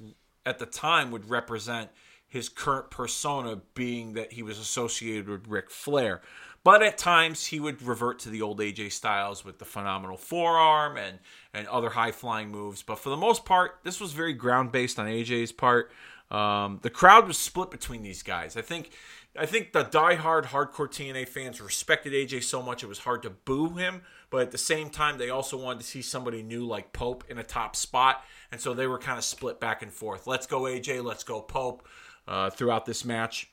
[0.46, 1.90] at the time would represent
[2.26, 6.22] his current persona being that he was associated with Ric Flair.
[6.64, 10.96] But at times he would revert to the old AJ Styles with the phenomenal forearm
[10.96, 11.20] and,
[11.54, 12.82] and other high flying moves.
[12.82, 15.92] But for the most part, this was very ground based on AJ's part.
[16.32, 18.58] Um, the crowd was split between these guys.
[18.58, 18.92] I think
[19.38, 23.30] I think the diehard hardcore TNA fans respected AJ so much it was hard to
[23.30, 26.94] boo him, but at the same time they also wanted to see somebody new like
[26.94, 30.28] Pope in a top spot, and so they were kind of split back and forth.
[30.28, 31.88] Let's go AJ, let's go Pope
[32.28, 33.50] uh, throughout this match.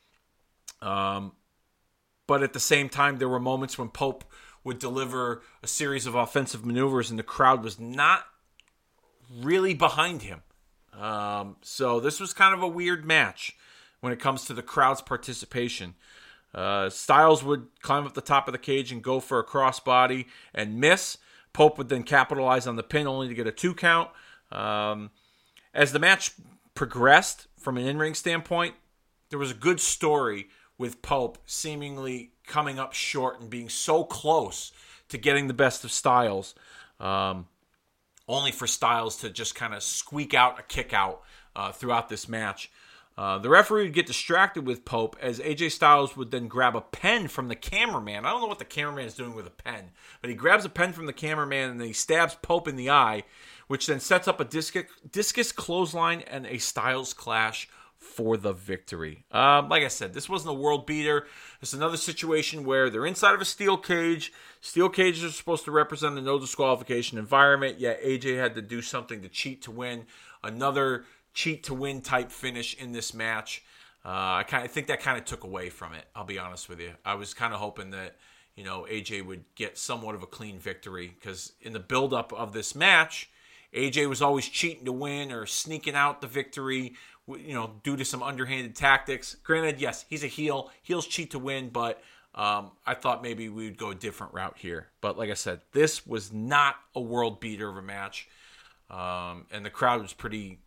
[0.80, 1.32] Um,
[2.30, 4.22] but at the same time, there were moments when Pope
[4.62, 8.24] would deliver a series of offensive maneuvers, and the crowd was not
[9.36, 10.42] really behind him.
[10.96, 13.56] Um, so this was kind of a weird match
[13.98, 15.96] when it comes to the crowd's participation.
[16.54, 20.26] Uh, Styles would climb up the top of the cage and go for a crossbody
[20.54, 21.18] and miss.
[21.52, 24.08] Pope would then capitalize on the pin only to get a two count.
[24.52, 25.10] Um,
[25.74, 26.30] as the match
[26.76, 28.76] progressed from an in ring standpoint,
[29.30, 30.46] there was a good story
[30.80, 34.72] with Pope seemingly coming up short and being so close
[35.10, 36.54] to getting the best of Styles,
[36.98, 37.46] um,
[38.26, 41.20] only for Styles to just kind of squeak out a kick out
[41.54, 42.70] uh, throughout this match.
[43.18, 46.80] Uh, the referee would get distracted with Pope as AJ Styles would then grab a
[46.80, 48.24] pen from the cameraman.
[48.24, 49.90] I don't know what the cameraman is doing with a pen,
[50.22, 53.24] but he grabs a pen from the cameraman and he stabs Pope in the eye,
[53.66, 57.68] which then sets up a discus, discus clothesline and a Styles clash
[58.00, 59.24] for the victory.
[59.30, 61.26] Um, like I said, this wasn't a world beater.
[61.60, 64.32] It's another situation where they're inside of a steel cage.
[64.60, 68.80] Steel cages are supposed to represent a no disqualification environment, yet AJ had to do
[68.80, 70.06] something to cheat to win.
[70.42, 73.62] Another cheat to win type finish in this match.
[74.04, 76.04] Uh, I kind of think that kind of took away from it.
[76.16, 76.92] I'll be honest with you.
[77.04, 78.16] I was kind of hoping that
[78.56, 82.54] you know AJ would get somewhat of a clean victory because in the buildup of
[82.54, 83.29] this match,
[83.74, 86.94] AJ was always cheating to win or sneaking out the victory
[87.38, 89.36] you know, due to some underhanded tactics.
[89.42, 90.70] Granted, yes, he's a heel.
[90.82, 92.02] Heels cheat to win, but
[92.34, 94.88] um, I thought maybe we would go a different route here.
[95.00, 98.28] But like I said, this was not a world beater of a match,
[98.90, 100.60] um, and the crowd was pretty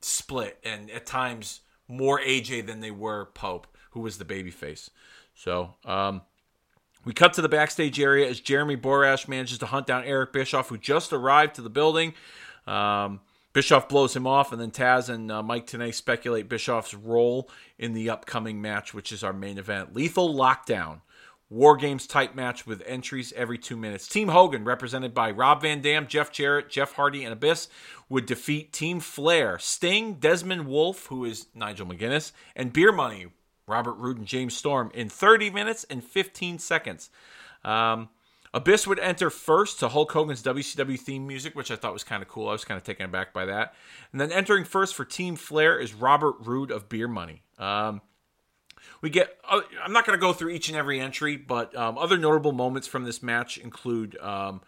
[0.00, 4.90] split, and at times more AJ than they were Pope, who was the babyface.
[5.34, 6.22] So um,
[7.06, 10.68] we cut to the backstage area as Jeremy Borash manages to hunt down Eric Bischoff,
[10.68, 12.12] who just arrived to the building.
[12.66, 13.20] Um,
[13.52, 17.48] Bischoff blows him off, and then Taz and uh, Mike Tenay speculate Bischoff's role
[17.78, 21.00] in the upcoming match, which is our main event Lethal Lockdown.
[21.48, 24.08] War Games type match with entries every two minutes.
[24.08, 27.68] Team Hogan, represented by Rob Van Dam, Jeff Jarrett, Jeff Hardy, and Abyss,
[28.08, 33.28] would defeat Team Flair, Sting, Desmond Wolfe, who is Nigel McGuinness, and Beer Money,
[33.68, 37.10] Robert Roode and James Storm, in 30 minutes and 15 seconds.
[37.64, 38.08] Um,
[38.54, 42.22] Abyss would enter first to Hulk Hogan's WCW theme music, which I thought was kind
[42.22, 42.48] of cool.
[42.48, 43.74] I was kind of taken aback by that.
[44.12, 47.42] And then entering first for Team Flair is Robert Roode of Beer Money.
[47.58, 48.00] Um,
[49.02, 51.98] we get, uh, I'm not going to go through each and every entry, but um,
[51.98, 54.16] other notable moments from this match include.
[54.18, 54.60] Um,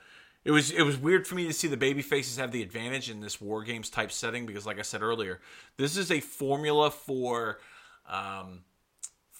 [0.44, 3.11] it was it was weird for me to see the baby faces have the advantage
[3.11, 5.40] in this war games type setting because, like I said earlier,
[5.76, 7.59] this is a formula for
[8.09, 8.61] um,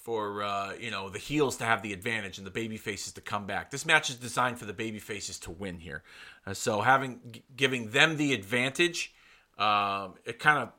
[0.09, 3.21] for uh, you know the heels to have the advantage and the baby faces to
[3.21, 3.69] come back.
[3.69, 6.01] This match is designed for the baby faces to win here,
[6.47, 9.13] uh, so having g- giving them the advantage,
[9.59, 10.69] um, it kind of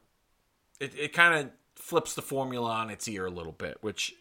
[0.81, 4.17] it, it kind of flips the formula on its ear a little bit, which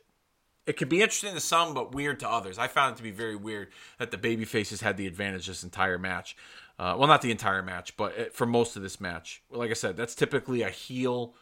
[0.67, 2.59] it could be interesting to some, but weird to others.
[2.59, 5.63] I found it to be very weird that the baby faces had the advantage this
[5.63, 6.37] entire match.
[6.77, 9.41] Uh, well, not the entire match, but uh, for most of this match.
[9.49, 11.33] Like I said, that's typically a heel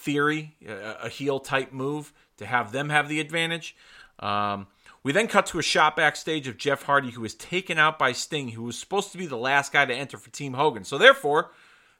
[0.00, 3.76] theory, a, a heel type move to have them have the advantage.
[4.18, 4.66] Um,
[5.02, 8.12] we then cut to a shot backstage of Jeff Hardy, who was taken out by
[8.12, 10.84] Sting, who was supposed to be the last guy to enter for Team Hogan.
[10.84, 11.52] So therefore,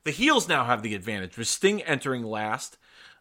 [0.05, 2.77] the heels now have the advantage with Sting entering last.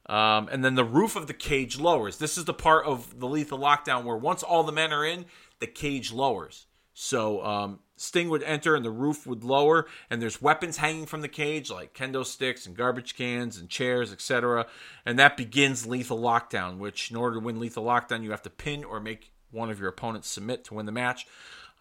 [0.08, 2.18] Um, and then the roof of the cage lowers.
[2.18, 5.26] This is the part of the lethal lockdown where once all the men are in,
[5.60, 6.66] the cage lowers.
[6.94, 11.22] So um, Sting would enter and the roof would lower, and there's weapons hanging from
[11.22, 14.68] the cage like kendo sticks and garbage cans and chairs, etc.
[15.06, 18.50] And that begins lethal lockdown, which in order to win lethal lockdown, you have to
[18.50, 21.28] pin or make one of your opponents submit to win the match.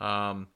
[0.00, 0.48] Um,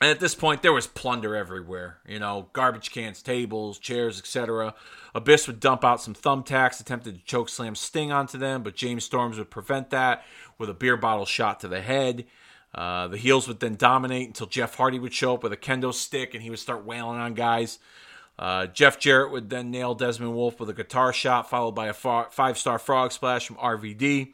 [0.00, 1.98] and at this point, there was plunder everywhere.
[2.06, 4.74] You know, garbage cans, tables, chairs, etc.
[5.14, 9.04] Abyss would dump out some thumbtacks, attempted to choke slam Sting onto them, but James
[9.04, 10.24] Storms would prevent that
[10.58, 12.26] with a beer bottle shot to the head.
[12.74, 15.92] Uh, the heels would then dominate until Jeff Hardy would show up with a kendo
[15.92, 17.78] stick and he would start wailing on guys.
[18.38, 21.92] Uh, Jeff Jarrett would then nail Desmond Wolfe with a guitar shot, followed by a
[21.92, 24.32] five star frog splash from RVD.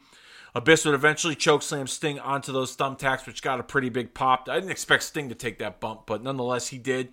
[0.55, 4.47] Abyss would eventually choke slam Sting onto those thumbtacks, which got a pretty big pop.
[4.49, 7.09] I didn't expect Sting to take that bump, but nonetheless, he did.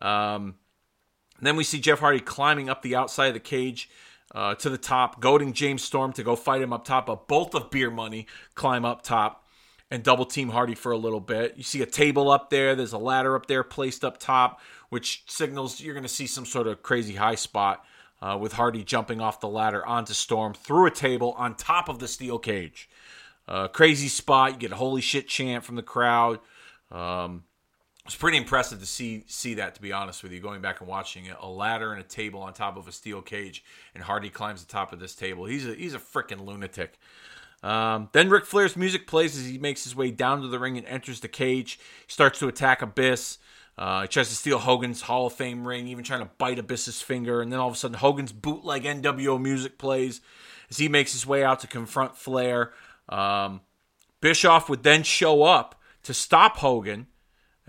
[0.00, 0.54] Um,
[1.40, 3.90] then we see Jeff Hardy climbing up the outside of the cage
[4.34, 7.06] uh, to the top, goading James Storm to go fight him up top.
[7.06, 9.39] But both of Beer Money climb up top
[9.90, 11.54] and double team Hardy for a little bit.
[11.56, 12.74] You see a table up there.
[12.74, 16.46] There's a ladder up there placed up top, which signals you're going to see some
[16.46, 17.84] sort of crazy high spot
[18.22, 21.98] uh, with Hardy jumping off the ladder onto Storm through a table on top of
[21.98, 22.88] the steel cage.
[23.48, 24.52] Uh, crazy spot.
[24.52, 26.38] You get a holy shit chant from the crowd.
[26.92, 27.44] Um,
[28.06, 29.74] it's pretty impressive to see see that.
[29.76, 32.40] To be honest with you, going back and watching it, a ladder and a table
[32.40, 33.64] on top of a steel cage,
[33.94, 35.44] and Hardy climbs the top of this table.
[35.44, 36.98] He's a he's a freaking lunatic.
[37.62, 40.78] Um, then Ric Flair's music plays as he makes his way down to the ring
[40.78, 41.78] and enters the cage.
[42.06, 43.38] He starts to attack Abyss.
[43.76, 47.00] Uh, he tries to steal Hogan's Hall of Fame ring, even trying to bite Abyss's
[47.00, 47.40] finger.
[47.40, 50.20] And then all of a sudden, Hogan's bootleg NWO music plays
[50.70, 52.72] as he makes his way out to confront Flair.
[53.08, 53.60] Um,
[54.20, 57.06] Bischoff would then show up to stop Hogan,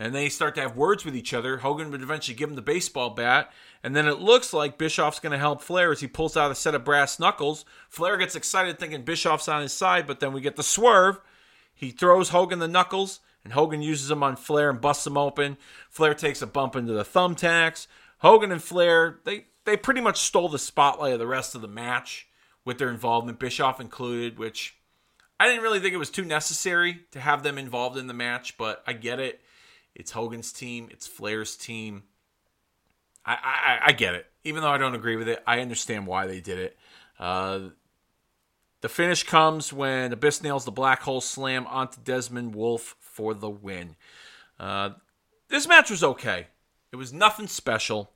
[0.01, 1.57] and they start to have words with each other.
[1.57, 3.51] Hogan would eventually give him the baseball bat,
[3.83, 6.55] and then it looks like Bischoff's going to help Flair as he pulls out a
[6.55, 7.65] set of brass knuckles.
[7.87, 11.19] Flair gets excited thinking Bischoff's on his side, but then we get the swerve.
[11.71, 15.57] He throws Hogan the knuckles, and Hogan uses them on Flair and busts them open.
[15.91, 17.85] Flair takes a bump into the thumbtacks.
[18.19, 21.67] Hogan and Flair, they, they pretty much stole the spotlight of the rest of the
[21.67, 22.27] match
[22.65, 24.77] with their involvement, Bischoff included, which
[25.39, 28.57] I didn't really think it was too necessary to have them involved in the match,
[28.57, 29.41] but I get it.
[29.95, 32.03] It's Hogan's team, it's Flair's team.
[33.25, 34.25] I, I, I get it.
[34.43, 36.77] Even though I don't agree with it, I understand why they did it.
[37.19, 37.59] Uh,
[38.81, 43.49] the finish comes when Abyss nails the black hole slam onto Desmond Wolfe for the
[43.49, 43.95] win.
[44.59, 44.91] Uh,
[45.49, 46.47] this match was okay.
[46.91, 48.11] It was nothing special.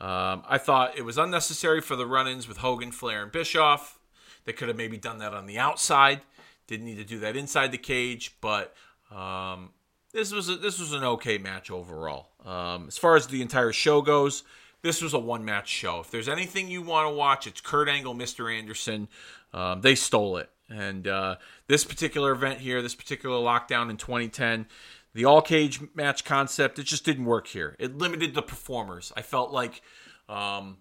[0.00, 3.98] Um, I thought it was unnecessary for the run ins with Hogan, Flair, and Bischoff.
[4.44, 6.22] They could have maybe done that on the outside.
[6.66, 8.74] Didn't need to do that inside the cage, but
[9.10, 9.70] um,
[10.12, 12.30] this was a, this was an okay match overall.
[12.44, 14.44] Um, as far as the entire show goes,
[14.82, 16.00] this was a one match show.
[16.00, 18.52] If there's anything you want to watch, it's Kurt Angle, Mr.
[18.52, 19.08] Anderson.
[19.52, 20.50] Um, they stole it.
[20.68, 21.36] And uh,
[21.66, 24.66] this particular event here, this particular lockdown in 2010,
[25.14, 27.76] the all cage match concept, it just didn't work here.
[27.78, 29.12] It limited the performers.
[29.16, 29.82] I felt like
[30.28, 30.78] um,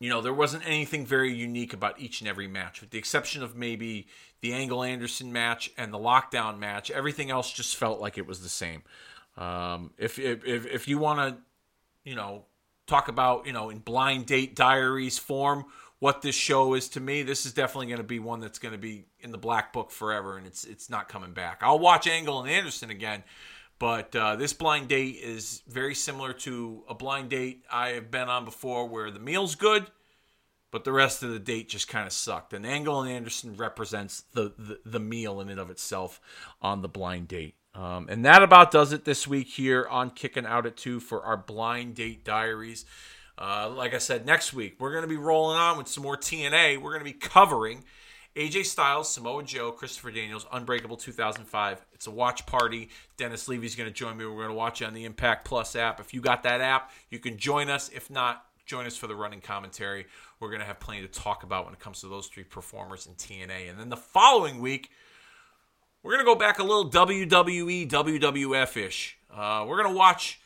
[0.00, 3.42] you know, there wasn't anything very unique about each and every match, with the exception
[3.42, 4.06] of maybe
[4.40, 6.90] the Angle Anderson match and the Lockdown match.
[6.90, 8.82] Everything else just felt like it was the same.
[9.36, 11.42] Um, if, if if you want to,
[12.08, 12.44] you know,
[12.86, 15.64] talk about you know in blind date diaries form
[16.00, 18.72] what this show is to me, this is definitely going to be one that's going
[18.72, 21.60] to be in the black book forever, and it's it's not coming back.
[21.62, 23.24] I'll watch Angle and Anderson again,
[23.78, 28.28] but uh, this blind date is very similar to a blind date I have been
[28.28, 29.86] on before, where the meal's good,
[30.70, 32.52] but the rest of the date just kind of sucked.
[32.52, 36.20] And Angle and Anderson represents the, the the meal in and of itself
[36.62, 37.56] on the blind date.
[37.74, 41.22] Um, and that about does it this week here on Kicking Out at Two for
[41.22, 42.84] our blind date diaries.
[43.36, 46.16] Uh, like I said, next week we're going to be rolling on with some more
[46.16, 46.80] TNA.
[46.80, 47.82] We're going to be covering
[48.36, 51.84] AJ Styles, Samoa Joe, Christopher Daniels, Unbreakable 2005.
[52.04, 52.90] It's a watch party.
[53.16, 54.26] Dennis Levy's going to join me.
[54.26, 56.00] We're going to watch it on the Impact Plus app.
[56.00, 57.88] If you got that app, you can join us.
[57.94, 60.04] If not, join us for the running commentary.
[60.38, 63.06] We're going to have plenty to talk about when it comes to those three performers
[63.06, 63.70] in TNA.
[63.70, 64.90] And then the following week,
[66.02, 69.16] we're going to go back a little WWE, WWF ish.
[69.34, 70.42] Uh, we're going to watch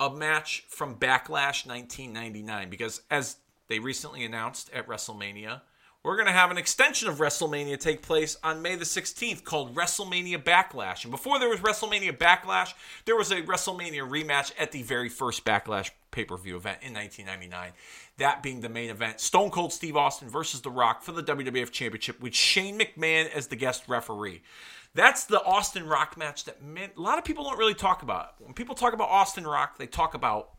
[0.00, 3.36] a match from Backlash 1999 because, as
[3.68, 5.60] they recently announced at WrestleMania,
[6.04, 9.74] we're going to have an extension of WrestleMania take place on May the 16th called
[9.74, 11.04] WrestleMania Backlash.
[11.04, 12.74] And before there was WrestleMania Backlash,
[13.06, 16.92] there was a WrestleMania rematch at the very first Backlash pay per view event in
[16.92, 17.72] 1999.
[18.18, 21.70] That being the main event Stone Cold Steve Austin versus The Rock for the WWF
[21.70, 24.42] Championship with Shane McMahon as the guest referee.
[24.94, 28.34] That's the Austin Rock match that a lot of people don't really talk about.
[28.38, 30.50] When people talk about Austin Rock, they talk about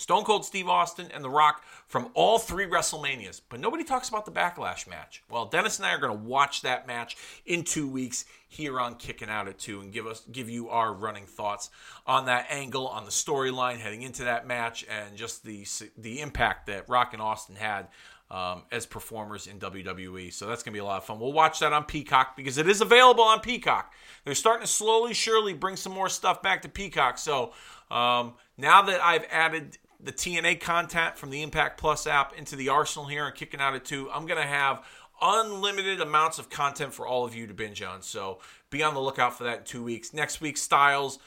[0.00, 4.24] Stone Cold Steve Austin and The Rock from all three WrestleManias, but nobody talks about
[4.24, 5.22] the Backlash match.
[5.28, 8.94] Well, Dennis and I are going to watch that match in two weeks here on
[8.94, 11.68] Kicking Out at Two and give us give you our running thoughts
[12.06, 15.66] on that angle, on the storyline heading into that match, and just the
[15.98, 17.88] the impact that Rock and Austin had
[18.30, 20.32] um, as performers in WWE.
[20.32, 21.20] So that's going to be a lot of fun.
[21.20, 23.92] We'll watch that on Peacock because it is available on Peacock.
[24.24, 27.18] They're starting to slowly, surely bring some more stuff back to Peacock.
[27.18, 27.52] So
[27.90, 32.68] um, now that I've added the TNA content from the Impact Plus app into the
[32.68, 34.84] arsenal here and kicking out at two, I'm going to have
[35.20, 38.02] unlimited amounts of content for all of you to binge on.
[38.02, 38.38] So
[38.70, 40.14] be on the lookout for that in two weeks.
[40.14, 41.18] Next week, Styles,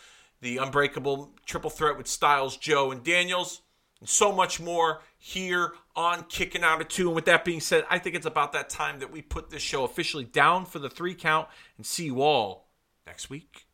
[0.41, 3.61] the Unbreakable Triple Threat with Styles, Joe, and Daniels,
[3.99, 7.07] and so much more here on Kicking Out of Two.
[7.07, 9.61] And with that being said, I think it's about that time that we put this
[9.61, 11.47] show officially down for the three count
[11.77, 12.67] and see you all
[13.05, 13.67] next week.